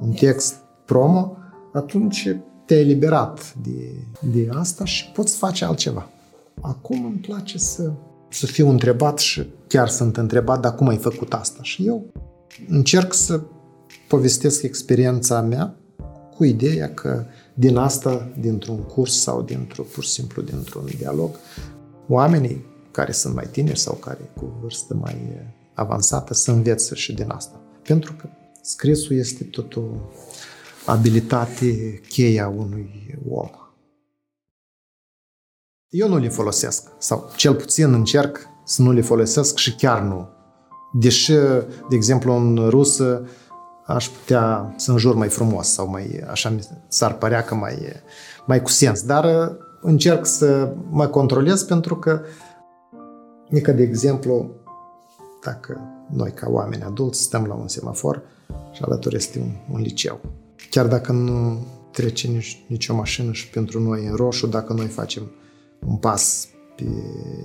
un 0.00 0.10
text 0.10 0.54
promo, 0.84 1.36
atunci 1.72 2.36
te-ai 2.66 2.80
eliberat 2.80 3.54
de, 3.62 4.06
de 4.20 4.48
asta 4.52 4.84
și 4.84 5.10
poți 5.10 5.36
face 5.36 5.64
altceva. 5.64 6.08
Acum 6.60 7.04
îmi 7.04 7.18
place 7.18 7.58
să, 7.58 7.92
să 8.30 8.46
fiu 8.46 8.68
întrebat 8.68 9.18
și 9.18 9.46
chiar 9.68 9.88
sunt 9.88 10.16
întrebat, 10.16 10.60
dar 10.60 10.74
cum 10.74 10.88
ai 10.88 10.96
făcut 10.96 11.32
asta? 11.32 11.62
Și 11.62 11.86
eu 11.86 12.12
încerc 12.68 13.12
să 13.12 13.40
povestesc 14.08 14.62
experiența 14.62 15.40
mea 15.40 15.78
cu 16.36 16.44
ideea 16.44 16.94
că 16.94 17.24
din 17.54 17.76
asta, 17.76 18.28
dintr-un 18.40 18.78
curs 18.78 19.20
sau 19.20 19.42
dintr-un, 19.42 19.84
pur 19.92 20.04
și 20.04 20.10
simplu 20.10 20.42
dintr-un 20.42 20.84
dialog, 20.98 21.30
oamenii 22.08 22.64
care 22.90 23.12
sunt 23.12 23.34
mai 23.34 23.48
tineri 23.50 23.78
sau 23.78 23.94
care 23.94 24.30
cu 24.36 24.58
vârstă 24.60 24.94
mai 24.94 25.40
avansată 25.74 26.34
să 26.34 26.50
învețe 26.50 26.94
și 26.94 27.12
din 27.12 27.30
asta. 27.30 27.60
Pentru 27.82 28.12
că 28.12 28.28
scrisul 28.62 29.16
este 29.16 29.44
tot 29.44 29.76
o 29.76 29.82
abilitate 30.86 32.00
cheia 32.08 32.48
unui 32.48 33.18
om. 33.28 33.48
Eu 35.88 36.08
nu 36.08 36.18
le 36.18 36.28
folosesc, 36.28 36.88
sau 36.98 37.30
cel 37.36 37.54
puțin 37.54 37.92
încerc 37.92 38.48
să 38.64 38.82
nu 38.82 38.92
le 38.92 39.00
folosesc 39.00 39.56
și 39.56 39.74
chiar 39.74 40.02
nu. 40.02 40.28
Deși, 40.92 41.32
de 41.88 41.94
exemplu, 41.94 42.32
în 42.32 42.68
rusă 42.68 43.28
aș 43.86 44.08
putea 44.08 44.74
să 44.76 44.90
înjur 44.90 45.14
mai 45.14 45.28
frumos 45.28 45.68
sau 45.68 45.88
mai, 45.88 46.24
așa 46.30 46.56
s-ar 46.88 47.14
părea 47.14 47.42
că 47.42 47.54
mai, 47.54 47.78
mai 48.46 48.62
cu 48.62 48.70
sens. 48.70 49.02
Dar 49.02 49.24
uh, 49.24 49.56
încerc 49.80 50.26
să 50.26 50.74
mă 50.90 51.06
controlez 51.06 51.62
pentru 51.62 51.96
că, 51.96 52.20
e 53.48 53.60
ca 53.60 53.72
de 53.72 53.82
exemplu, 53.82 54.50
dacă 55.44 55.80
noi 56.10 56.32
ca 56.32 56.50
oameni 56.50 56.82
adulți 56.82 57.22
stăm 57.22 57.44
la 57.44 57.54
un 57.54 57.68
semafor 57.68 58.22
și 58.72 58.82
alături 58.82 59.16
este 59.16 59.38
un, 59.38 59.50
un 59.72 59.80
liceu. 59.80 60.20
Chiar 60.70 60.86
dacă 60.86 61.12
nu 61.12 61.58
trece 61.90 62.28
nici, 62.28 62.64
nicio 62.68 62.94
mașină 62.94 63.32
și 63.32 63.48
pentru 63.50 63.80
noi 63.80 64.06
în 64.06 64.14
roșu, 64.14 64.46
dacă 64.46 64.72
noi 64.72 64.86
facem 64.86 65.30
un 65.86 65.96
pas 65.96 66.48
pe 66.76 66.84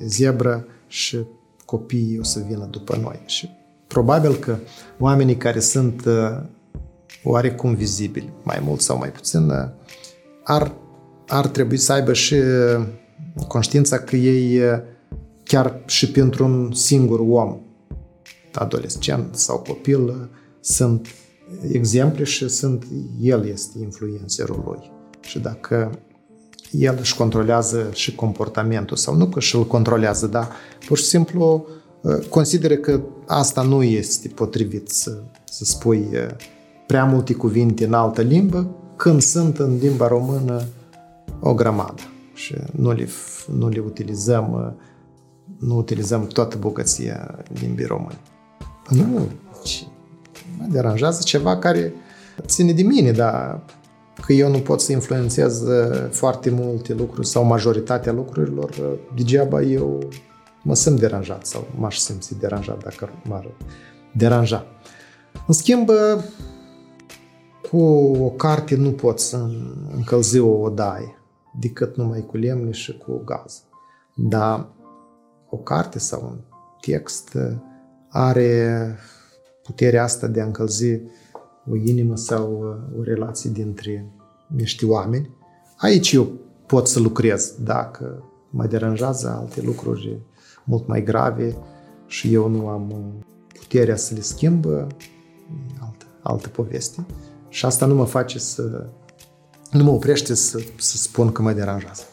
zebră 0.06 0.66
și 0.88 1.26
copiii 1.66 2.20
o 2.20 2.24
să 2.24 2.40
vină 2.48 2.66
după 2.66 2.96
noi. 2.96 3.22
Și 3.26 3.50
probabil 3.90 4.36
că 4.36 4.58
oamenii 5.00 5.38
care 5.38 5.60
sunt 5.60 6.06
uh, 6.06 6.40
oarecum 7.24 7.74
vizibili, 7.74 8.34
mai 8.44 8.60
mult 8.64 8.82
sau 8.82 8.98
mai 8.98 9.12
puțin, 9.12 9.50
uh, 9.50 9.70
ar, 10.44 10.76
ar 11.28 11.48
trebui 11.48 11.78
să 11.78 11.94
aibă 11.94 12.14
și 12.14 12.34
uh, 12.34 12.86
conștiința 13.48 14.00
că 14.00 14.16
ei 14.16 14.62
chiar 15.44 15.82
și 15.86 16.12
pentru 16.12 16.44
un 16.44 16.72
singur 16.74 17.20
om, 17.20 17.58
adolescent 18.54 19.36
sau 19.36 19.60
copil, 19.60 20.30
sunt 20.60 21.08
exemple 21.72 22.24
și 22.24 22.50
sunt, 22.50 22.86
el 23.22 23.48
este 23.48 23.80
influencerul 23.80 24.64
lui. 24.66 24.92
Și 25.22 25.40
dacă 25.40 26.00
el 26.72 26.98
își 27.00 27.16
controlează 27.16 27.90
și 27.94 28.16
comportamentul, 28.16 28.98
sau 28.98 29.16
nu 29.16 29.28
că 29.28 29.40
și-l 29.40 29.68
controlează, 29.68 30.28
dar 30.28 30.52
pur 30.88 30.98
și 30.98 31.04
simplu 31.04 31.66
uh, 31.68 31.79
consideră 32.30 32.76
că 32.76 33.02
asta 33.26 33.62
nu 33.62 33.84
este 33.84 34.28
potrivit 34.28 34.90
să, 34.90 35.18
să 35.44 35.66
spui 35.66 36.08
uh, 36.12 36.28
prea 36.88 37.06
multe 37.06 37.34
cuvinte 37.34 37.86
în 37.86 37.94
altă 37.94 38.22
limbă, 38.22 38.68
când 38.96 39.22
sunt 39.22 39.60
în 39.60 39.78
limba 39.78 40.08
română 40.08 40.64
o 41.40 41.54
grămadă 41.54 42.02
și 42.34 42.56
nu 42.72 42.92
le, 42.92 43.08
nu 43.58 43.70
le 43.70 43.80
utilizăm, 43.80 44.54
uh, 44.54 44.86
nu 45.60 45.76
utilizăm 45.76 46.28
toată 46.28 46.58
bogăția 46.60 47.40
limbii 47.62 47.86
române. 47.86 48.18
Nu, 48.90 49.28
ci 49.64 49.88
mă 50.58 50.66
deranjează 50.70 51.22
ceva 51.24 51.58
care 51.58 51.94
ține 52.46 52.72
de 52.72 52.82
mine, 52.82 53.12
dar 53.12 53.62
că 54.26 54.34
eu 54.34 54.50
nu 54.52 54.60
pot 54.60 54.82
să 54.82 54.92
influențez 54.92 55.62
uh, 55.62 56.10
foarte 56.10 56.50
multe 56.50 56.94
lucruri 56.94 57.28
sau 57.28 57.44
majoritatea 57.44 58.12
lucrurilor, 58.12 58.70
uh, 58.70 58.92
degeaba 59.16 59.62
eu 59.62 60.10
mă 60.64 60.76
simt 60.76 61.00
deranjat 61.00 61.46
sau 61.46 61.68
m-aș 61.78 61.98
simți 61.98 62.40
deranjat 62.40 62.84
dacă 62.84 63.10
m-ar 63.24 63.52
deranja. 64.14 64.66
În 65.48 65.54
schimb, 65.54 65.90
uh, 65.90 66.24
cu 67.70 67.82
o 68.24 68.30
carte 68.30 68.76
nu 68.76 68.92
pot 68.92 69.20
să 69.20 69.50
încălzi 69.96 70.40
o 70.40 70.60
odaie 70.60 71.18
decât 71.60 71.96
numai 71.98 72.26
cu 72.26 72.38
lemne 72.38 72.72
și 72.72 72.98
cu 72.98 73.22
gaz. 73.26 73.64
Dar 74.16 74.68
o 75.50 75.58
carte 75.58 76.00
sau 76.00 76.22
un 76.24 76.38
text 76.82 77.38
are 78.10 78.96
puterea 79.64 80.04
asta 80.04 80.28
de 80.28 80.42
a 80.42 80.46
încălzi 80.46 81.02
o 81.70 81.76
inimă 81.76 82.16
sau 82.16 82.52
uh, 82.52 83.00
o 83.00 83.04
relație 83.04 83.50
dintre 83.50 84.12
niște 84.48 84.86
oameni. 84.86 85.30
Aici 85.78 86.12
eu 86.12 86.32
pot 86.66 86.88
să 86.88 87.00
lucrez 87.00 87.56
dacă 87.64 88.24
mă 88.50 88.66
deranjează 88.66 89.30
alte 89.40 89.62
lucruri 89.62 90.20
mult 90.70 90.88
mai 90.88 91.04
grave 91.04 91.56
și 92.06 92.34
eu 92.34 92.48
nu 92.48 92.68
am 92.68 92.92
uh, 92.92 93.24
puterea 93.60 93.96
să 93.96 94.14
le 94.14 94.22
schimb, 94.22 94.66
altă, 95.80 96.06
altă 96.22 96.50
poveste. 96.50 97.06
Și 97.50 97.66
asta 97.66 97.86
nu 97.86 97.96
mă 97.96 98.06
face 98.06 98.40
să... 98.40 98.90
nu 99.72 99.84
mă 99.84 99.92
oprește 99.92 100.34
să, 100.34 100.60
să 100.78 100.98
spun 100.98 101.32
că 101.32 101.42
mă 101.42 101.52
deranjează. 101.52 102.04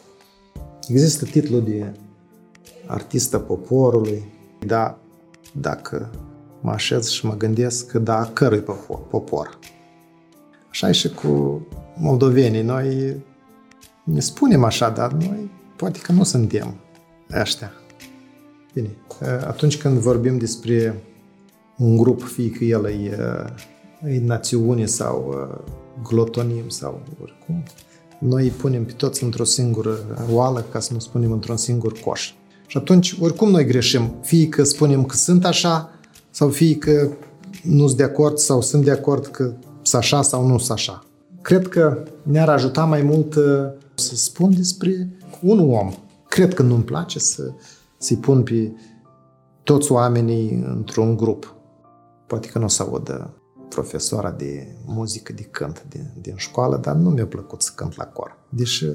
Există 0.87 1.25
titlul 1.25 1.63
de 1.63 1.93
artistă 2.85 3.39
poporului, 3.39 4.23
dar 4.65 4.97
dacă 5.53 6.09
mă 6.61 6.71
așez 6.71 7.07
și 7.07 7.25
mă 7.25 7.35
gândesc 7.35 7.87
că 7.87 7.99
da, 7.99 8.29
cărui 8.33 8.63
popor. 9.09 9.59
Așa 10.69 10.89
e 10.89 10.91
și 10.91 11.09
cu 11.09 11.61
moldovenii. 11.95 12.61
Noi 12.61 13.15
ne 14.03 14.19
spunem 14.19 14.63
așa, 14.63 14.89
dar 14.89 15.11
noi 15.11 15.51
poate 15.75 15.99
că 15.99 16.11
nu 16.11 16.23
suntem 16.23 16.75
ăștia. 17.41 17.71
Bine, 18.77 18.89
atunci 19.47 19.77
când 19.77 19.97
vorbim 19.97 20.37
despre 20.37 21.03
un 21.77 21.97
grup, 21.97 22.21
fie 22.21 22.49
că 22.49 22.63
el 22.63 22.85
e, 22.85 23.17
e 24.07 24.19
națiune 24.19 24.85
sau 24.85 25.35
glotonim 26.03 26.69
sau 26.69 27.01
oricum, 27.21 27.63
noi 28.19 28.43
îi 28.43 28.49
punem 28.49 28.85
pe 28.85 28.91
toți 28.91 29.23
într-o 29.23 29.43
singură 29.43 29.97
oală, 30.31 30.65
ca 30.71 30.79
să 30.79 30.93
nu 30.93 30.99
spunem 30.99 31.31
într-un 31.31 31.57
singur 31.57 31.99
coș. 31.99 32.33
Și 32.67 32.77
atunci, 32.77 33.17
oricum 33.21 33.49
noi 33.49 33.65
greșim, 33.65 34.15
fie 34.21 34.49
că 34.49 34.63
spunem 34.63 35.05
că 35.05 35.15
sunt 35.15 35.45
așa, 35.45 35.89
sau 36.29 36.49
fie 36.49 36.75
că 36.75 37.11
nu 37.63 37.85
sunt 37.85 37.97
de 37.97 38.03
acord 38.03 38.37
sau 38.37 38.61
sunt 38.61 38.83
de 38.83 38.91
acord 38.91 39.27
că 39.27 39.53
sunt 39.81 40.01
așa 40.01 40.21
sau 40.21 40.47
nu 40.47 40.57
sunt 40.57 40.71
așa. 40.71 41.03
Cred 41.41 41.67
că 41.67 42.03
ne-ar 42.23 42.49
ajuta 42.49 42.85
mai 42.85 43.01
mult 43.01 43.35
uh, 43.35 43.43
să 43.95 44.15
spun 44.15 44.55
despre 44.55 45.09
un 45.41 45.59
om. 45.59 45.93
Cred 46.27 46.53
că 46.53 46.61
nu-mi 46.61 46.83
place 46.83 47.19
să, 47.19 47.51
să-i 47.97 48.17
pun 48.17 48.43
pe 48.43 48.71
toți 49.63 49.91
oamenii 49.91 50.63
într-un 50.65 51.15
grup. 51.15 51.55
Poate 52.27 52.47
că 52.47 52.59
nu 52.59 52.65
o 52.65 52.67
să 52.67 52.83
audă 52.83 53.33
profesoara 53.69 54.31
de 54.31 54.75
muzică, 54.85 55.33
de 55.33 55.43
cânt 55.43 55.85
din, 55.89 56.11
din 56.21 56.33
școală, 56.35 56.77
dar 56.77 56.95
nu 56.95 57.09
mi-a 57.09 57.25
plăcut 57.25 57.61
să 57.61 57.71
cânt 57.75 57.95
la 57.95 58.05
cor. 58.05 58.37
Deși 58.49 58.85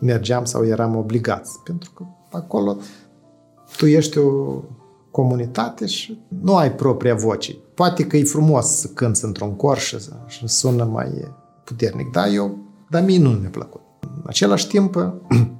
mergeam 0.00 0.44
sau 0.44 0.66
eram 0.66 0.96
obligați, 0.96 1.60
pentru 1.64 1.90
că 1.90 2.04
acolo 2.30 2.76
tu 3.76 3.86
ești 3.86 4.18
o 4.18 4.62
comunitate 5.10 5.86
și 5.86 6.24
nu 6.28 6.56
ai 6.56 6.74
propria 6.74 7.14
voce. 7.14 7.56
Poate 7.74 8.06
că 8.06 8.16
e 8.16 8.24
frumos 8.24 8.66
să 8.66 8.88
cânți 8.88 9.24
într-un 9.24 9.56
cor 9.56 9.78
și, 9.78 9.96
și 10.26 10.48
sună 10.48 10.84
mai 10.84 11.34
puternic, 11.64 12.10
dar 12.10 12.28
eu, 12.32 12.58
dar 12.90 13.02
mie 13.02 13.18
nu 13.18 13.30
mi-a 13.30 13.50
plăcut. 13.50 13.80
În 14.00 14.22
același 14.26 14.68
timp, 14.68 14.94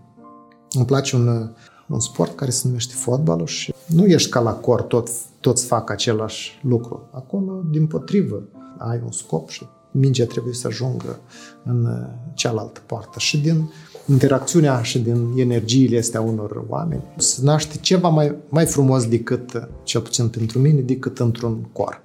îmi 0.78 0.84
place 0.86 1.16
un, 1.16 1.54
un 1.88 2.00
sport 2.00 2.36
care 2.36 2.50
se 2.50 2.66
numește 2.66 2.94
fotbalul 2.94 3.46
și 3.46 3.74
nu 3.86 4.06
ești 4.06 4.30
ca 4.30 4.40
la 4.40 4.52
cor, 4.52 4.82
tot, 4.82 5.08
toți 5.40 5.66
fac 5.66 5.90
același 5.90 6.60
lucru. 6.62 7.08
Acolo, 7.10 7.62
din 7.70 7.86
potrivă, 7.86 8.42
ai 8.78 9.00
un 9.04 9.12
scop 9.12 9.48
și 9.48 9.66
mingea 9.90 10.26
trebuie 10.26 10.54
să 10.54 10.66
ajungă 10.66 11.20
în 11.64 12.06
cealaltă 12.34 12.80
parte. 12.86 13.18
Și 13.18 13.38
din 13.38 13.70
interacțiunea 14.06 14.82
și 14.82 14.98
din 14.98 15.32
energiile 15.36 15.98
astea 15.98 16.20
unor 16.20 16.64
oameni 16.68 17.02
se 17.16 17.40
naște 17.42 17.76
ceva 17.76 18.08
mai, 18.08 18.34
mai 18.48 18.66
frumos 18.66 19.08
decât, 19.08 19.68
cel 19.82 20.00
puțin 20.00 20.28
pentru 20.28 20.58
mine, 20.58 20.80
decât 20.80 21.18
într-un 21.18 21.68
cor. 21.72 22.02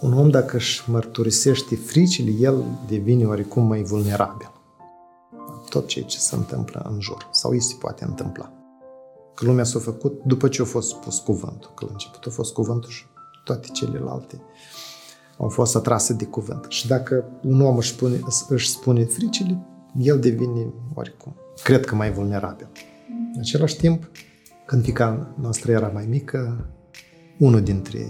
Un 0.00 0.12
om, 0.12 0.30
dacă 0.30 0.56
își 0.56 0.90
mărturisește 0.90 1.76
fricile, 1.76 2.30
el 2.30 2.64
devine 2.88 3.24
oarecum 3.24 3.66
mai 3.66 3.82
vulnerabil. 3.82 4.51
Tot 5.72 5.86
ceea 5.86 6.04
ce 6.04 6.18
se 6.18 6.34
întâmplă 6.34 6.90
în 6.90 7.00
jur, 7.00 7.28
sau 7.30 7.50
îi 7.50 7.60
se 7.60 7.74
poate 7.78 8.04
întâmpla. 8.04 8.52
Că 9.34 9.44
lumea 9.44 9.64
s-a 9.64 9.78
făcut 9.78 10.22
după 10.24 10.48
ce 10.48 10.62
a 10.62 10.64
fost 10.64 10.88
spus 10.88 11.18
cuvântul, 11.18 11.70
că 11.74 11.84
la 11.84 11.90
început 11.92 12.26
a 12.26 12.30
fost 12.30 12.52
cuvântul 12.52 12.90
și 12.90 13.04
toate 13.44 13.68
celelalte 13.68 14.40
au 15.38 15.48
fost 15.48 15.76
atrase 15.76 16.12
de 16.12 16.24
cuvânt. 16.24 16.66
Și 16.68 16.86
dacă 16.86 17.24
un 17.42 17.60
om 17.60 17.76
își 17.76 17.90
spune, 17.90 18.20
își 18.48 18.68
spune 18.68 19.04
fricile, 19.04 19.66
el 19.98 20.20
devine 20.20 20.72
oricum, 20.94 21.36
cred 21.62 21.84
că 21.84 21.94
mai 21.94 22.12
vulnerabil. 22.12 22.68
În 23.34 23.40
același 23.40 23.76
timp, 23.76 24.10
când 24.66 24.84
fica 24.84 25.34
noastră 25.40 25.72
era 25.72 25.88
mai 25.88 26.06
mică, 26.06 26.66
unul 27.38 27.62
dintre 27.62 28.06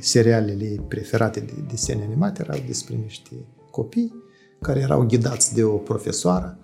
serialele 0.00 0.64
ei 0.64 0.80
preferate 0.88 1.40
de 1.40 1.52
desene 1.68 2.04
animate 2.04 2.42
erau 2.42 2.58
despre 2.66 2.94
niște 2.94 3.46
copii 3.70 4.12
care 4.60 4.80
erau 4.80 5.06
ghidați 5.06 5.54
de 5.54 5.64
o 5.64 5.76
profesoară 5.76 6.58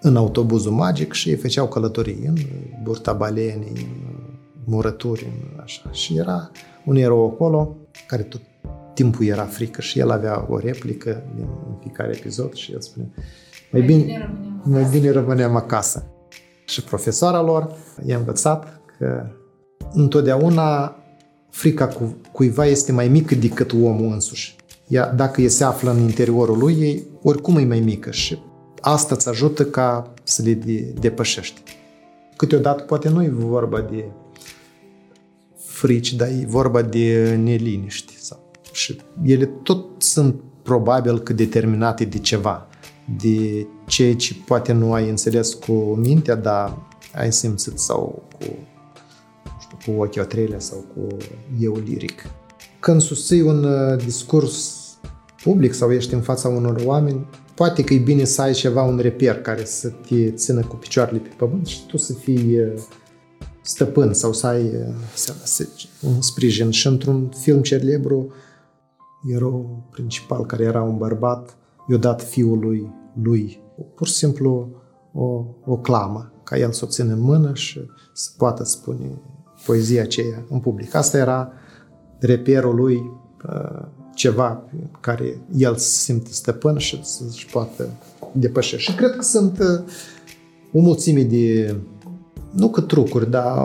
în 0.00 0.16
autobuzul 0.16 0.72
magic 0.72 1.12
și 1.12 1.28
ei 1.28 1.36
făceau 1.36 1.68
călătorii 1.68 2.24
în 2.26 2.36
burta 2.82 3.12
balenii, 3.12 3.72
în 3.74 3.86
murături, 4.64 5.24
în 5.24 5.60
așa. 5.60 5.90
Și 5.90 6.16
era 6.16 6.50
un 6.84 6.96
erou 6.96 7.26
acolo 7.26 7.76
care 8.06 8.22
tot 8.22 8.40
timpul 8.94 9.26
era 9.26 9.44
frică 9.44 9.80
și 9.80 9.98
el 9.98 10.10
avea 10.10 10.46
o 10.48 10.58
replică 10.58 11.22
din 11.34 11.48
fiecare 11.80 12.16
episod 12.16 12.52
și 12.52 12.72
el 12.72 12.80
spune 12.80 13.10
mai 13.72 13.82
bine, 13.82 14.02
bine 14.02 14.30
mai 14.64 14.86
bine 14.90 15.10
rămâneam 15.10 15.56
acasă. 15.56 16.06
Și 16.66 16.82
profesoara 16.82 17.42
lor 17.42 17.74
i-a 18.06 18.16
învățat 18.16 18.80
că 18.98 19.26
întotdeauna 19.92 20.96
frica 21.50 21.86
cu, 21.86 22.16
cuiva 22.32 22.66
este 22.66 22.92
mai 22.92 23.08
mică 23.08 23.34
decât 23.34 23.72
omul 23.72 24.12
însuși. 24.12 24.56
Ea, 24.88 25.12
dacă 25.12 25.40
e 25.40 25.48
se 25.48 25.64
află 25.64 25.90
în 25.90 25.98
interiorul 25.98 26.58
lui, 26.58 26.74
ei, 26.74 27.06
oricum 27.22 27.56
e 27.56 27.64
mai 27.64 27.80
mică 27.80 28.10
și 28.10 28.38
asta 28.80 29.14
îți 29.14 29.28
ajută 29.28 29.64
ca 29.64 30.14
să 30.22 30.42
le 30.42 30.52
depășești. 31.00 31.62
Câteodată 32.36 32.82
poate 32.82 33.08
nu 33.08 33.22
e 33.22 33.28
vorba 33.28 33.80
de 33.80 34.04
frici, 35.56 36.14
dar 36.14 36.28
e 36.28 36.44
vorba 36.46 36.82
de 36.82 37.34
neliniști. 37.42 38.16
Sau, 38.18 38.50
și 38.72 39.00
ele 39.24 39.46
tot 39.62 40.02
sunt 40.02 40.40
probabil 40.62 41.18
că 41.18 41.32
determinate 41.32 42.04
de 42.04 42.18
ceva, 42.18 42.66
de 43.16 43.66
ceea 43.86 44.14
ce 44.14 44.36
poate 44.46 44.72
nu 44.72 44.92
ai 44.92 45.08
înțeles 45.08 45.54
cu 45.54 45.72
mintea, 45.72 46.34
dar 46.34 46.78
ai 47.14 47.32
simțit 47.32 47.78
sau 47.78 48.28
cu, 48.38 48.44
știu, 49.60 49.94
cu 49.94 50.00
ochii 50.02 50.26
treile 50.26 50.58
sau 50.58 50.84
cu 50.94 51.16
eu 51.60 51.82
liric. 51.84 52.22
Când 52.80 53.00
susții 53.00 53.40
un 53.40 53.64
uh, 53.64 54.04
discurs 54.04 54.76
public 55.42 55.74
sau 55.74 55.92
ești 55.92 56.14
în 56.14 56.20
fața 56.20 56.48
unor 56.48 56.80
oameni, 56.84 57.26
poate 57.58 57.84
că 57.84 57.94
e 57.94 57.98
bine 57.98 58.24
să 58.24 58.42
ai 58.42 58.52
ceva, 58.52 58.82
un 58.82 58.98
reper 58.98 59.40
care 59.40 59.64
să 59.64 59.88
te 59.88 60.30
țină 60.30 60.60
cu 60.66 60.76
picioarele 60.76 61.18
pe 61.18 61.34
pământ 61.36 61.66
și 61.66 61.86
tu 61.86 61.96
să 61.96 62.12
fii 62.12 62.60
uh, 62.60 62.72
stăpân 63.62 64.12
sau 64.12 64.32
să 64.32 64.46
ai 64.46 64.70
să, 65.14 65.34
să, 65.44 65.68
un 66.02 66.20
sprijin. 66.20 66.70
Și 66.70 66.86
într-un 66.86 67.28
film 67.28 67.62
celebru, 67.62 68.32
erou 69.34 69.88
principal, 69.90 70.46
care 70.46 70.64
era 70.64 70.82
un 70.82 70.96
bărbat, 70.96 71.56
i-a 71.88 71.96
dat 71.96 72.22
fiului 72.22 72.92
lui 73.22 73.62
pur 73.94 74.06
și 74.06 74.12
simplu 74.12 74.68
o, 75.12 75.44
o 75.64 75.76
clamă, 75.76 76.32
ca 76.44 76.58
el 76.58 76.72
să 76.72 76.84
o 76.84 76.88
țină 76.88 77.12
în 77.12 77.20
mână 77.20 77.54
și 77.54 77.80
să 78.12 78.30
poată 78.36 78.64
spune 78.64 79.20
poezia 79.66 80.02
aceea 80.02 80.44
în 80.48 80.60
public. 80.60 80.94
Asta 80.94 81.16
era 81.16 81.52
reperul 82.18 82.74
lui, 82.74 83.02
ceva 84.18 84.62
care 85.00 85.38
el 85.56 85.76
se 85.76 85.88
simte 85.88 86.30
stăpân 86.32 86.78
și 86.78 87.00
să-și 87.04 87.46
poată 87.46 87.90
depăși. 88.32 88.76
Și 88.76 88.94
cred 88.94 89.16
că 89.16 89.22
sunt 89.22 89.58
o 90.72 90.80
mulțime 90.80 91.22
de 91.22 91.76
nu 92.50 92.70
că 92.70 92.80
trucuri, 92.80 93.30
dar 93.30 93.58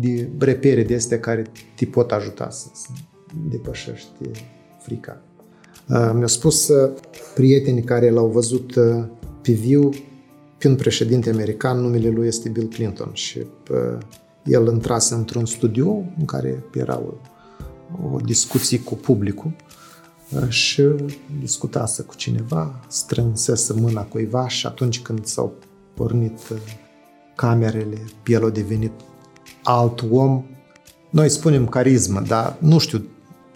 de 0.00 0.28
repere 0.38 0.82
de 0.82 0.94
astea 0.94 1.20
care 1.20 1.46
te 1.76 1.84
pot 1.84 2.12
ajuta 2.12 2.50
să 2.50 2.66
depășești 3.50 4.10
frica. 4.82 5.22
Uh, 5.88 6.10
mi-au 6.14 6.26
spus 6.26 6.68
uh, 6.68 6.90
prietenii 7.34 7.82
care 7.82 8.10
l-au 8.10 8.26
văzut 8.26 8.74
uh, 8.74 9.04
pe 9.42 9.52
viu 9.52 9.90
pe 10.58 10.68
un 10.68 10.74
președinte 10.74 11.30
american, 11.30 11.80
numele 11.80 12.08
lui 12.08 12.26
este 12.26 12.48
Bill 12.48 12.68
Clinton 12.68 13.10
și 13.12 13.46
el 14.44 14.70
intrase 14.72 15.14
într-un 15.14 15.46
studio 15.46 15.88
în 16.18 16.24
care 16.24 16.64
era 16.74 17.02
o, 17.06 17.12
o 18.14 18.18
discuție 18.24 18.80
cu 18.80 18.94
publicul 18.94 19.52
și 20.48 20.82
discutase 21.40 22.02
cu 22.02 22.14
cineva, 22.14 22.80
strânsese 22.88 23.72
mâna 23.72 24.02
cuiva 24.02 24.48
și 24.48 24.66
atunci 24.66 25.00
când 25.00 25.24
s-au 25.24 25.54
pornit 25.94 26.38
camerele, 27.34 28.04
el 28.26 28.44
a 28.44 28.50
devenit 28.50 28.92
alt 29.62 30.04
om. 30.10 30.44
Noi 31.10 31.28
spunem 31.28 31.68
carismă, 31.68 32.20
dar 32.20 32.56
nu 32.60 32.78
știu, 32.78 33.04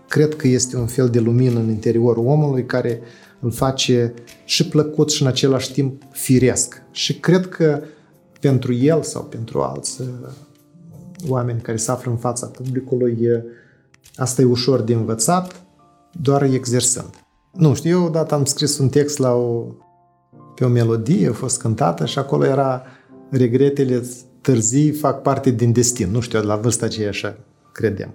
cred 0.08 0.36
că 0.36 0.48
este 0.48 0.76
un 0.76 0.86
fel 0.86 1.08
de 1.08 1.20
lumină 1.20 1.58
în 1.58 1.68
interiorul 1.68 2.26
omului 2.26 2.66
care 2.66 3.00
îl 3.40 3.50
face 3.50 4.14
și 4.44 4.68
plăcut 4.68 5.10
și 5.10 5.22
în 5.22 5.28
același 5.28 5.72
timp 5.72 6.02
firesc. 6.10 6.82
Și 6.90 7.18
cred 7.20 7.48
că 7.48 7.82
pentru 8.40 8.72
el 8.72 9.02
sau 9.02 9.22
pentru 9.22 9.60
alți 9.60 10.00
uh, 10.00 10.06
oameni 11.28 11.60
care 11.60 11.76
se 11.76 11.90
află 11.90 12.10
în 12.10 12.16
fața 12.16 12.46
publicului, 12.46 13.18
asta 14.16 14.42
e 14.42 14.44
ușor 14.44 14.80
de 14.80 14.92
învățat, 14.92 15.61
doar 16.12 16.42
exersând. 16.42 17.10
Nu 17.52 17.74
știu, 17.74 17.90
eu 17.90 18.04
odată 18.04 18.34
am 18.34 18.44
scris 18.44 18.78
un 18.78 18.88
text 18.88 19.18
la 19.18 19.34
o, 19.34 19.66
pe 20.54 20.64
o 20.64 20.68
melodie, 20.68 21.28
a 21.28 21.32
fost 21.32 21.60
cântată 21.60 22.06
și 22.06 22.18
acolo 22.18 22.44
era 22.44 22.82
regretele 23.30 24.02
târzii 24.40 24.90
fac 24.90 25.22
parte 25.22 25.50
din 25.50 25.72
destin. 25.72 26.10
Nu 26.10 26.20
știu, 26.20 26.42
la 26.42 26.56
vârsta 26.56 26.84
aceea 26.84 27.08
așa 27.08 27.38
credem. 27.72 28.14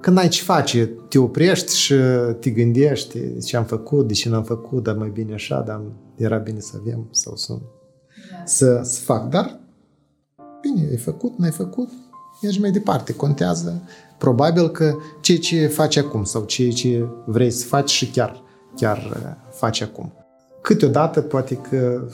Când 0.00 0.18
ai 0.18 0.28
ce 0.28 0.42
face, 0.42 0.86
te 1.08 1.18
oprești 1.18 1.76
și 1.76 1.94
te 2.40 2.50
gândești 2.50 3.18
de 3.18 3.38
ce 3.38 3.56
am 3.56 3.64
făcut, 3.64 4.06
de 4.06 4.12
ce 4.12 4.28
n-am 4.28 4.44
făcut, 4.44 4.82
dar 4.82 4.96
mai 4.96 5.08
bine 5.08 5.34
așa, 5.34 5.60
dar 5.60 5.82
era 6.16 6.36
bine 6.36 6.60
să 6.60 6.72
avem 6.80 7.08
sau 7.10 7.36
să, 7.36 7.58
să, 8.44 8.80
să 8.84 9.00
fac. 9.00 9.28
Dar, 9.28 9.60
bine, 10.60 10.88
ai 10.90 10.96
făcut, 10.96 11.38
n-ai 11.38 11.50
făcut, 11.50 11.88
mergi 12.42 12.60
mai 12.60 12.70
departe. 12.70 13.14
Contează 13.14 13.82
probabil 14.18 14.68
că 14.68 14.96
ceea 15.20 15.38
ce 15.38 15.66
faci 15.66 15.96
acum 15.96 16.24
sau 16.24 16.44
ceea 16.44 16.70
ce 16.70 17.08
vrei 17.24 17.50
să 17.50 17.66
faci 17.66 17.90
și 17.90 18.10
chiar, 18.10 18.42
chiar 18.76 18.96
uh, 18.96 19.50
faci 19.50 19.80
acum. 19.80 20.12
Câteodată 20.62 21.20
poate 21.20 21.56
că 21.56 22.08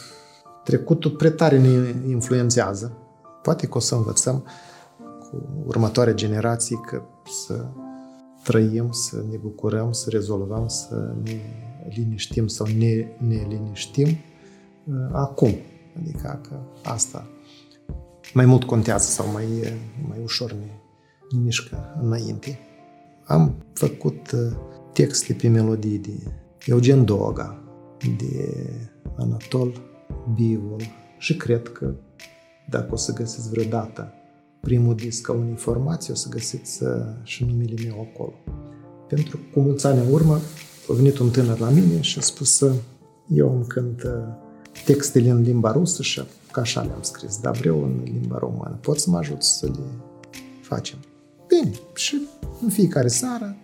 trecutul 0.64 1.10
prea 1.10 1.30
tare 1.30 1.58
ne 1.58 1.94
influențează. 2.08 2.92
Poate 3.42 3.66
că 3.66 3.76
o 3.76 3.80
să 3.80 3.94
învățăm 3.94 4.46
cu 4.98 5.64
următoarea 5.66 6.14
generație 6.14 6.80
că 6.86 7.02
să 7.46 7.64
trăim, 8.42 8.90
să 8.90 9.24
ne 9.30 9.36
bucurăm, 9.36 9.92
să 9.92 10.10
rezolvăm, 10.10 10.68
să 10.68 11.14
ne 11.22 11.40
liniștim 11.88 12.46
sau 12.46 12.66
ne, 12.66 13.06
ne 13.26 13.46
liniștim 13.48 14.08
uh, 14.08 14.94
acum. 15.12 15.54
Adică 15.98 16.40
că 16.48 16.56
asta 16.82 17.26
mai 18.34 18.44
mult 18.44 18.64
contează 18.64 19.10
sau 19.10 19.32
mai, 19.32 19.46
mai 20.08 20.18
ușor 20.22 20.52
ne, 20.52 20.81
ne 21.34 21.40
mișcă 21.40 22.00
înainte. 22.02 22.58
Am 23.24 23.54
făcut 23.72 24.30
uh, 24.32 24.56
texte 24.92 25.32
pe 25.32 25.48
melodii 25.48 25.98
de 25.98 26.32
Eugen 26.66 27.04
Doga, 27.04 27.62
de 28.16 28.66
Anatol 29.16 29.72
Bivol 30.34 30.82
și 31.18 31.36
cred 31.36 31.68
că 31.68 31.94
dacă 32.68 32.88
o 32.92 32.96
să 32.96 33.12
găsiți 33.12 33.50
vreodată 33.50 34.12
primul 34.60 34.94
disc 34.94 35.22
ca 35.22 35.32
unei 35.32 35.48
informații, 35.48 36.12
o 36.12 36.16
să 36.16 36.28
găsiți 36.28 36.82
uh, 36.82 36.90
și 37.22 37.44
numele 37.44 37.74
meu 37.84 38.08
acolo. 38.12 38.32
Pentru 39.08 39.38
cu 39.52 39.60
mulți 39.60 39.86
ani 39.86 39.98
în 40.06 40.12
urmă 40.12 40.34
a 40.90 40.92
venit 40.92 41.18
un 41.18 41.30
tânăr 41.30 41.58
la 41.58 41.68
mine 41.68 42.00
și 42.00 42.18
a 42.18 42.20
spus 42.20 42.56
să 42.56 42.74
eu 43.28 43.54
îmi 43.54 43.66
cânt 43.66 44.02
uh, 44.02 44.10
textele 44.84 45.30
în 45.30 45.42
limba 45.42 45.72
rusă 45.72 46.02
și 46.02 46.22
ca 46.52 46.60
așa 46.60 46.82
le-am 46.82 47.02
scris, 47.02 47.40
dar 47.40 47.56
vreau 47.56 47.82
în 47.82 48.00
limba 48.04 48.38
română. 48.38 48.78
Pot 48.80 48.98
să 48.98 49.10
mă 49.10 49.16
ajut 49.16 49.42
să 49.42 49.66
le 49.66 49.84
facem? 50.62 50.98
Bine, 51.62 51.78
și 51.94 52.20
în 52.62 52.68
fiecare 52.70 53.08
seară 53.08 53.56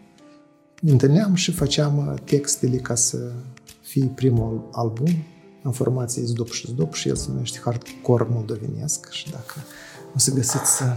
ne 0.80 0.90
întâlneam 0.90 1.34
și 1.34 1.52
făceam 1.52 1.96
uh, 1.98 2.14
textele 2.24 2.76
ca 2.76 2.94
să 2.94 3.32
fie 3.80 4.12
primul 4.14 4.68
album 4.72 5.24
în 5.62 5.72
formație 5.72 6.22
Zdup 6.24 6.50
și 6.50 6.66
Zdup 6.66 6.94
și 6.94 7.08
el 7.08 7.16
se 7.16 7.26
numește 7.30 7.60
Hardcore 7.64 8.26
moldovenesc 8.30 9.10
și 9.10 9.30
dacă 9.30 9.54
o 10.14 10.18
să 10.18 10.32
găsiți 10.32 10.82
uh, 10.82 10.88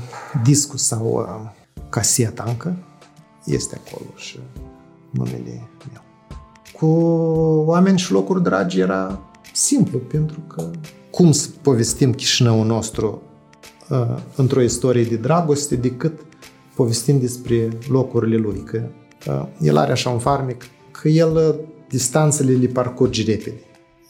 discul 0.44 0.78
sau 0.78 1.06
uh, 1.06 1.52
caseta 1.90 2.44
încă, 2.48 2.78
este 3.46 3.82
acolo 3.86 4.10
și 4.16 4.40
numele 5.10 5.70
meu. 5.92 6.04
Cu 6.80 6.86
oameni 7.66 7.98
și 7.98 8.12
locuri 8.12 8.44
dragi 8.44 8.80
era 8.80 9.20
simplu, 9.54 9.98
pentru 9.98 10.40
că 10.40 10.72
cum 11.12 11.32
să 11.32 11.50
povestim 11.62 12.14
Chișinăul 12.14 12.66
nostru 12.66 13.22
uh, 13.90 14.18
într-o 14.36 14.62
istorie 14.62 15.04
de 15.04 15.16
dragoste 15.16 15.76
decât 15.76 16.20
povestim 16.76 17.20
despre 17.20 17.70
locurile 17.90 18.38
lui, 18.38 18.64
că 18.64 18.82
uh, 19.28 19.48
el 19.60 19.78
are 19.78 19.92
așa 19.92 20.10
un 20.10 20.20
farmec, 20.20 20.64
că 20.92 21.08
el 21.08 21.36
uh, 21.36 21.56
distanțele 21.90 22.52
le 22.52 22.68
parcurge 22.68 23.24
repede. 23.24 23.62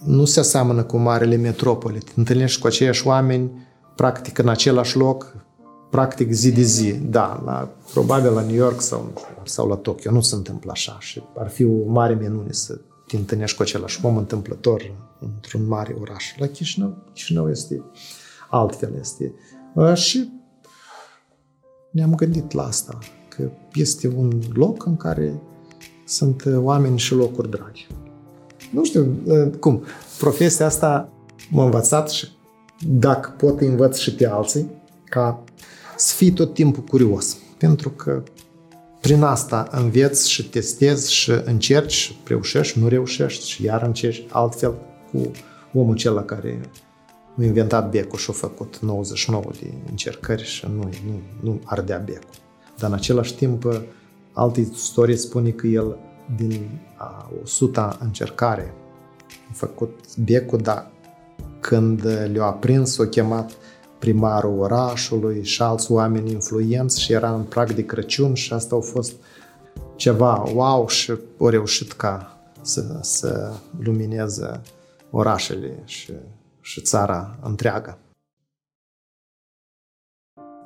Nu 0.05 0.25
se 0.25 0.39
aseamănă 0.39 0.83
cu 0.83 0.97
marele 0.97 1.35
metropole. 1.35 1.97
Te 1.97 2.11
întâlnești 2.15 2.61
cu 2.61 2.67
aceiași 2.67 3.07
oameni 3.07 3.51
practic 3.95 4.37
în 4.37 4.49
același 4.49 4.97
loc 4.97 5.35
practic 5.91 6.31
zi 6.31 6.51
de 6.51 6.61
zi, 6.61 6.93
da, 6.93 7.41
la, 7.45 7.69
probabil 7.93 8.31
la 8.31 8.41
New 8.41 8.55
York 8.55 8.81
sau, 8.81 9.13
sau 9.43 9.67
la 9.67 9.75
Tokyo 9.75 10.11
nu 10.11 10.21
se 10.21 10.35
întâmplă 10.35 10.71
așa 10.71 10.97
și 10.99 11.23
ar 11.37 11.49
fi 11.49 11.65
o 11.65 11.85
mare 11.85 12.13
minune 12.13 12.51
să 12.51 12.79
te 13.07 13.15
întâlnești 13.15 13.57
cu 13.57 13.61
același 13.61 14.05
om 14.05 14.17
întâmplător 14.17 14.91
într-un 15.19 15.67
mare 15.67 15.95
oraș. 16.01 16.25
La 16.37 16.45
Chișinău, 16.45 16.97
Chișinău 17.13 17.49
este 17.49 17.83
altfel, 18.49 18.93
este. 18.99 19.33
Și 19.93 20.29
ne-am 21.91 22.15
gândit 22.15 22.51
la 22.51 22.63
asta, 22.63 22.97
că 23.29 23.49
este 23.73 24.07
un 24.07 24.41
loc 24.53 24.85
în 24.85 24.97
care 24.97 25.41
sunt 26.05 26.43
oameni 26.55 26.99
și 26.99 27.13
locuri 27.13 27.49
dragi. 27.49 27.87
Nu 28.71 28.83
știu 28.83 29.17
cum, 29.59 29.83
profesia 30.17 30.65
asta 30.65 31.09
m-a 31.49 31.63
învățat 31.63 32.09
și 32.09 32.27
dacă 32.87 33.33
pot 33.37 33.61
învăț 33.61 33.97
și 33.97 34.15
pe 34.15 34.27
alții, 34.27 34.71
ca 35.05 35.43
să 35.97 36.15
fii 36.15 36.31
tot 36.31 36.53
timpul 36.53 36.83
curios. 36.83 37.37
Pentru 37.57 37.89
că 37.89 38.23
prin 39.01 39.23
asta 39.23 39.67
înveți 39.71 40.29
și 40.29 40.49
testezi 40.49 41.13
și 41.13 41.31
încerci 41.43 41.91
și 41.91 42.15
reușești, 42.25 42.79
nu 42.79 42.87
reușești 42.87 43.47
și 43.47 43.63
iar 43.63 43.83
încerci 43.83 44.25
altfel 44.29 44.73
cu 45.11 45.31
omul 45.73 45.93
acela 45.93 46.23
care 46.23 46.61
a 47.39 47.43
inventat 47.43 47.89
becul 47.89 48.19
și 48.19 48.29
a 48.29 48.33
făcut 48.33 48.79
99 48.79 49.43
de 49.61 49.73
încercări 49.89 50.43
și 50.43 50.67
nu, 50.75 50.83
nu, 50.83 51.19
nu 51.41 51.59
ardea 51.65 51.97
becul. 51.97 52.35
Dar 52.77 52.89
în 52.89 52.95
același 52.95 53.35
timp, 53.35 53.83
alte 54.33 54.59
istorie 54.59 55.15
spune 55.15 55.49
că 55.49 55.67
el 55.67 55.97
din 56.35 56.81
a 56.97 57.31
100 57.41 57.97
încercare 57.99 58.73
a 59.49 59.53
făcut 59.53 60.17
becul, 60.17 60.59
dar 60.59 60.91
când 61.59 62.05
le-a 62.31 62.45
aprins, 62.45 62.99
a 62.99 63.07
chemat 63.07 63.51
primarul 63.99 64.59
orașului 64.59 65.43
și 65.43 65.61
alți 65.61 65.91
oameni 65.91 66.31
influenți 66.31 67.01
și 67.01 67.13
era 67.13 67.35
în 67.35 67.43
prag 67.43 67.73
de 67.73 67.85
Crăciun 67.85 68.33
și 68.33 68.53
asta 68.53 68.75
a 68.75 68.79
fost 68.79 69.13
ceva 69.95 70.51
wow 70.53 70.87
și 70.87 71.11
a 71.39 71.49
reușit 71.49 71.91
ca 71.91 72.37
să, 72.61 72.99
să 73.01 73.51
lumineze 73.79 74.61
orașele 75.09 75.81
și, 75.85 76.13
și 76.61 76.81
țara 76.81 77.39
întreagă. 77.41 77.97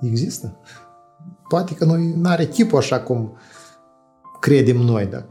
Există. 0.01 0.59
Poate 1.47 1.75
că 1.75 1.85
noi 1.85 2.13
nu 2.15 2.29
are 2.29 2.47
chipul 2.47 2.77
așa 2.77 3.01
cum 3.01 3.37
credem 4.39 4.77
noi, 4.77 5.05
dar 5.05 5.27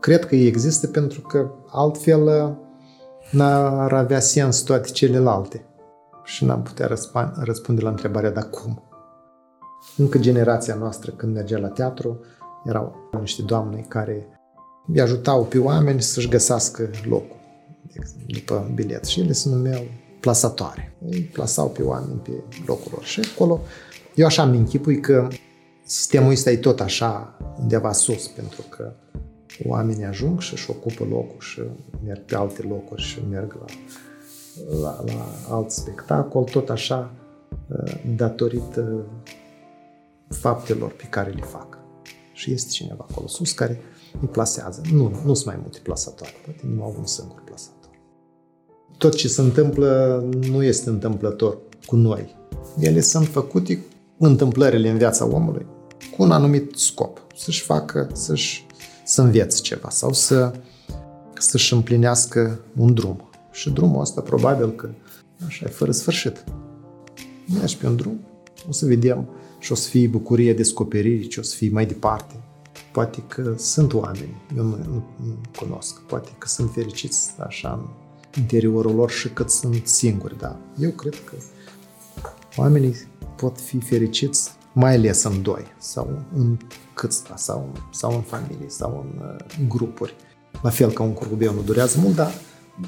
cred 0.00 0.26
că 0.26 0.34
există 0.34 0.86
pentru 0.86 1.20
că 1.20 1.50
altfel 1.66 2.56
n-ar 3.30 3.92
avea 3.92 4.20
sens 4.20 4.60
toate 4.60 4.88
celelalte 4.88 5.66
și 6.24 6.44
n-am 6.44 6.62
putea 6.62 6.86
răspunde 7.34 7.82
la 7.82 7.88
întrebarea 7.88 8.30
dar 8.30 8.50
cum. 8.50 8.82
Încă 9.96 10.18
generația 10.18 10.74
noastră 10.74 11.10
când 11.10 11.34
mergea 11.34 11.58
la 11.58 11.68
teatru 11.68 12.20
erau 12.64 13.10
niște 13.20 13.42
doamne 13.42 13.84
care 13.88 14.26
îi 14.86 15.00
ajutau 15.00 15.44
pe 15.44 15.58
oameni 15.58 16.02
să-și 16.02 16.28
găsească 16.28 16.90
locul 17.04 17.36
după 18.26 18.70
bilet 18.74 19.04
și 19.04 19.20
ele 19.20 19.32
se 19.32 19.48
numeau 19.48 19.84
plasatoare. 20.26 20.96
Ei 21.10 21.20
plasau 21.20 21.70
pe 21.70 21.82
oameni 21.82 22.18
pe 22.18 22.30
locul 22.66 22.90
lor 22.94 23.04
și 23.04 23.20
acolo 23.34 23.60
eu 24.14 24.26
așa 24.26 24.44
mi 24.44 24.56
închipui 24.56 25.00
că 25.00 25.28
sistemul 25.84 26.30
ăsta 26.30 26.50
e 26.50 26.56
tot 26.56 26.80
așa 26.80 27.36
undeva 27.58 27.92
sus 27.92 28.26
pentru 28.26 28.62
că 28.68 28.92
oamenii 29.64 30.04
ajung 30.04 30.40
și 30.40 30.52
își 30.52 30.70
ocupă 30.70 31.04
locul 31.04 31.40
și 31.40 31.60
merg 32.04 32.24
pe 32.24 32.36
alte 32.36 32.62
locuri 32.62 33.02
și 33.02 33.18
merg 33.30 33.58
la 33.60 33.64
la, 34.80 35.04
la 35.06 35.54
alt 35.54 35.70
spectacol, 35.70 36.44
tot 36.44 36.68
așa, 36.68 37.12
uh, 37.68 37.92
datorită 38.16 39.06
faptelor 40.28 40.92
pe 40.92 41.04
care 41.10 41.30
le 41.30 41.42
fac. 41.42 41.78
Și 42.32 42.52
este 42.52 42.70
cineva 42.70 43.06
acolo 43.10 43.26
sus 43.26 43.52
care 43.52 43.80
îi 44.20 44.28
plasează. 44.28 44.80
Nu, 44.92 45.20
nu 45.24 45.34
sunt 45.34 45.46
mai 45.46 45.58
multe 45.60 45.78
plasatoare, 45.82 46.34
poate 46.44 46.60
nu 46.74 46.82
au 46.82 46.94
un 46.98 47.06
singur 47.06 47.42
plasator. 47.44 47.90
Tot 48.98 49.14
ce 49.14 49.28
se 49.28 49.40
întâmplă 49.40 50.24
nu 50.50 50.62
este 50.62 50.88
întâmplător 50.88 51.58
cu 51.86 51.96
noi. 51.96 52.36
Ele 52.78 53.00
sunt 53.00 53.26
făcute 53.26 53.84
întâmplările 54.18 54.90
în 54.90 54.98
viața 54.98 55.26
omului 55.26 55.66
cu 56.16 56.22
un 56.22 56.30
anumit 56.30 56.76
scop. 56.76 57.26
Să-și 57.36 57.62
facă, 57.62 58.08
să-și 58.12 58.66
să 59.04 59.22
învețe 59.22 59.60
ceva 59.60 59.90
sau 59.90 60.12
să, 60.12 60.52
să-și 61.38 61.72
împlinească 61.72 62.60
un 62.76 62.94
drum. 62.94 63.30
Și 63.52 63.70
drumul 63.70 64.00
ăsta 64.00 64.20
probabil 64.20 64.70
că 64.70 64.88
așa 65.46 65.64
e 65.66 65.70
fără 65.70 65.92
sfârșit. 65.92 66.44
Mergi 67.58 67.76
pe 67.76 67.86
un 67.86 67.96
drum, 67.96 68.20
o 68.68 68.72
să 68.72 68.86
vedem 68.86 69.28
și 69.58 69.72
o 69.72 69.74
să 69.74 69.88
fie 69.88 70.08
bucurie 70.08 70.54
descoperirii, 70.54 71.30
și 71.30 71.38
o 71.38 71.42
să 71.42 71.56
fie 71.56 71.70
mai 71.70 71.86
departe. 71.86 72.34
Poate 72.92 73.22
că 73.28 73.54
sunt 73.56 73.92
oameni, 73.92 74.42
eu 74.56 74.64
nu, 74.64 74.76
nu, 74.76 75.04
nu 75.16 75.34
cunosc, 75.58 76.00
poate 76.00 76.28
că 76.38 76.48
sunt 76.48 76.70
fericiți 76.72 77.30
așa 77.38 77.80
în 77.82 78.05
interiorul 78.38 78.94
lor 78.94 79.10
și 79.10 79.28
cât 79.28 79.50
sunt 79.50 79.86
singuri, 79.86 80.38
dar 80.38 80.56
eu 80.78 80.90
cred 80.90 81.14
că 81.24 81.36
oamenii 82.56 82.94
pot 83.36 83.60
fi 83.60 83.80
fericiți 83.80 84.50
mai 84.72 84.94
ales 84.94 85.22
în 85.22 85.42
doi 85.42 85.64
sau 85.78 86.22
în 86.34 86.56
câțiva 86.94 87.36
sau, 87.36 87.72
sau 87.90 88.14
în 88.14 88.20
familie 88.20 88.68
sau 88.68 89.06
în 89.06 89.22
uh, 89.22 89.66
grupuri. 89.68 90.14
La 90.62 90.70
fel 90.70 90.92
ca 90.92 91.02
un 91.02 91.12
curcubeu 91.12 91.52
nu 91.52 91.62
durează 91.62 92.00
mult, 92.00 92.14
dar 92.14 92.32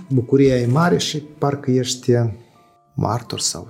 bucuria 0.09 0.57
e 0.57 0.67
mare 0.67 0.99
și 0.99 1.19
parcă 1.19 1.71
ești 1.71 2.13
martor 2.95 3.41
sau 3.41 3.69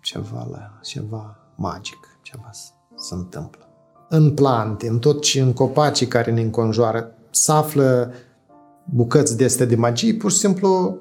ceva, 0.00 0.48
la, 0.50 0.78
ceva 0.82 1.36
magic, 1.56 2.18
ceva 2.22 2.50
se 2.96 3.14
întâmplă. 3.14 3.64
În 4.08 4.34
plante, 4.34 4.88
în 4.88 4.98
tot 4.98 5.22
ce 5.22 5.40
în 5.40 5.52
copacii 5.52 6.06
care 6.06 6.30
ne 6.30 6.40
înconjoară, 6.40 7.14
se 7.30 7.52
află 7.52 8.12
bucăți 8.84 9.36
de 9.36 9.44
astea 9.44 9.66
de 9.66 9.76
magie, 9.76 10.14
pur 10.14 10.30
și 10.30 10.38
simplu 10.38 10.98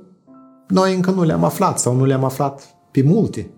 noi 0.70 0.96
încă 0.96 1.12
nu 1.12 1.24
le-am 1.24 1.44
aflat 1.44 1.80
sau 1.80 1.96
nu 1.96 2.06
le-am 2.06 2.24
aflat 2.24 2.76
pe 2.92 3.02
multe 3.02 3.50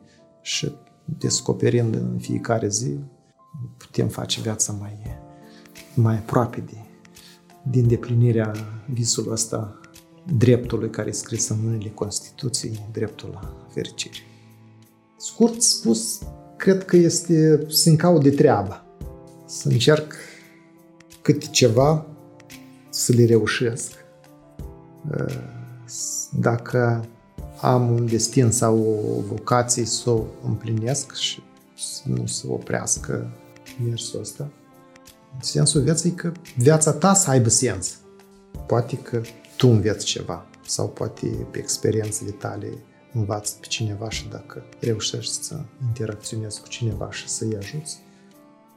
și 0.42 0.72
descoperind 1.06 1.96
în 1.96 2.18
fiecare 2.20 2.68
zi 2.68 3.00
putem 3.78 4.08
face 4.08 4.42
viața 4.42 4.74
mai, 4.80 5.20
mai 5.94 6.16
aproape 6.16 6.64
de, 6.66 6.78
din 7.70 7.88
deplinirea 7.88 8.52
visului 8.94 9.32
ăsta 9.32 9.80
dreptului 10.38 10.90
care 10.90 11.10
e 11.10 11.12
scris 11.12 11.48
în 11.50 11.58
mâinile 11.64 11.90
Constituției, 11.90 12.90
dreptul 12.92 13.30
la 13.34 13.68
fericire. 13.74 14.16
Scurt 15.18 15.62
spus, 15.62 16.20
cred 16.58 16.86
că 16.86 16.96
este 16.96 17.66
să-mi 17.70 17.98
caut 17.98 18.24
de 18.24 18.30
treabă, 18.30 18.86
să 19.46 19.68
încerc 19.68 20.14
câte 21.22 21.46
ceva 21.46 22.06
să 22.90 23.14
le 23.14 23.26
reușesc. 23.26 23.92
Dacă 26.40 27.06
am 27.62 27.92
un 27.92 28.06
destin 28.06 28.52
sau 28.52 28.80
o 29.18 29.22
vocație 29.22 29.86
să 29.86 30.10
o 30.10 30.24
împlinesc 30.46 31.14
și 31.14 31.44
să 31.78 32.02
nu 32.06 32.26
să 32.26 32.48
oprească 32.50 33.32
mersul 33.84 34.20
ăsta. 34.20 34.50
Sensul 35.40 35.82
vieții 35.82 36.12
că 36.12 36.32
viața 36.58 36.92
ta 36.92 37.14
să 37.14 37.30
aibă 37.30 37.50
sens. 37.50 37.98
Poate 38.68 38.98
că 38.98 39.22
tu 39.58 39.68
înveți 39.68 40.06
ceva 40.06 40.46
sau 40.66 40.88
poate 40.88 41.28
pe 41.52 41.60
experiențele 41.60 42.32
tale 42.32 42.68
învați 43.14 43.60
pe 43.60 43.66
cineva 43.66 44.10
și 44.10 44.28
dacă 44.28 44.64
reușești 44.80 45.44
să 45.44 45.60
interacționezi 45.88 46.62
cu 46.62 46.68
cineva 46.68 47.12
și 47.12 47.30
să-i 47.30 47.56
ajuți, 47.58 48.00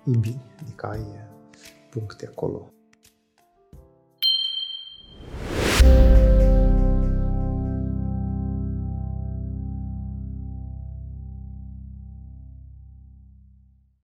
e 0.05 0.16
bine, 0.16 0.42
adică 0.62 0.87
ai 0.87 1.05
puncte 1.90 2.27
acolo 2.27 2.73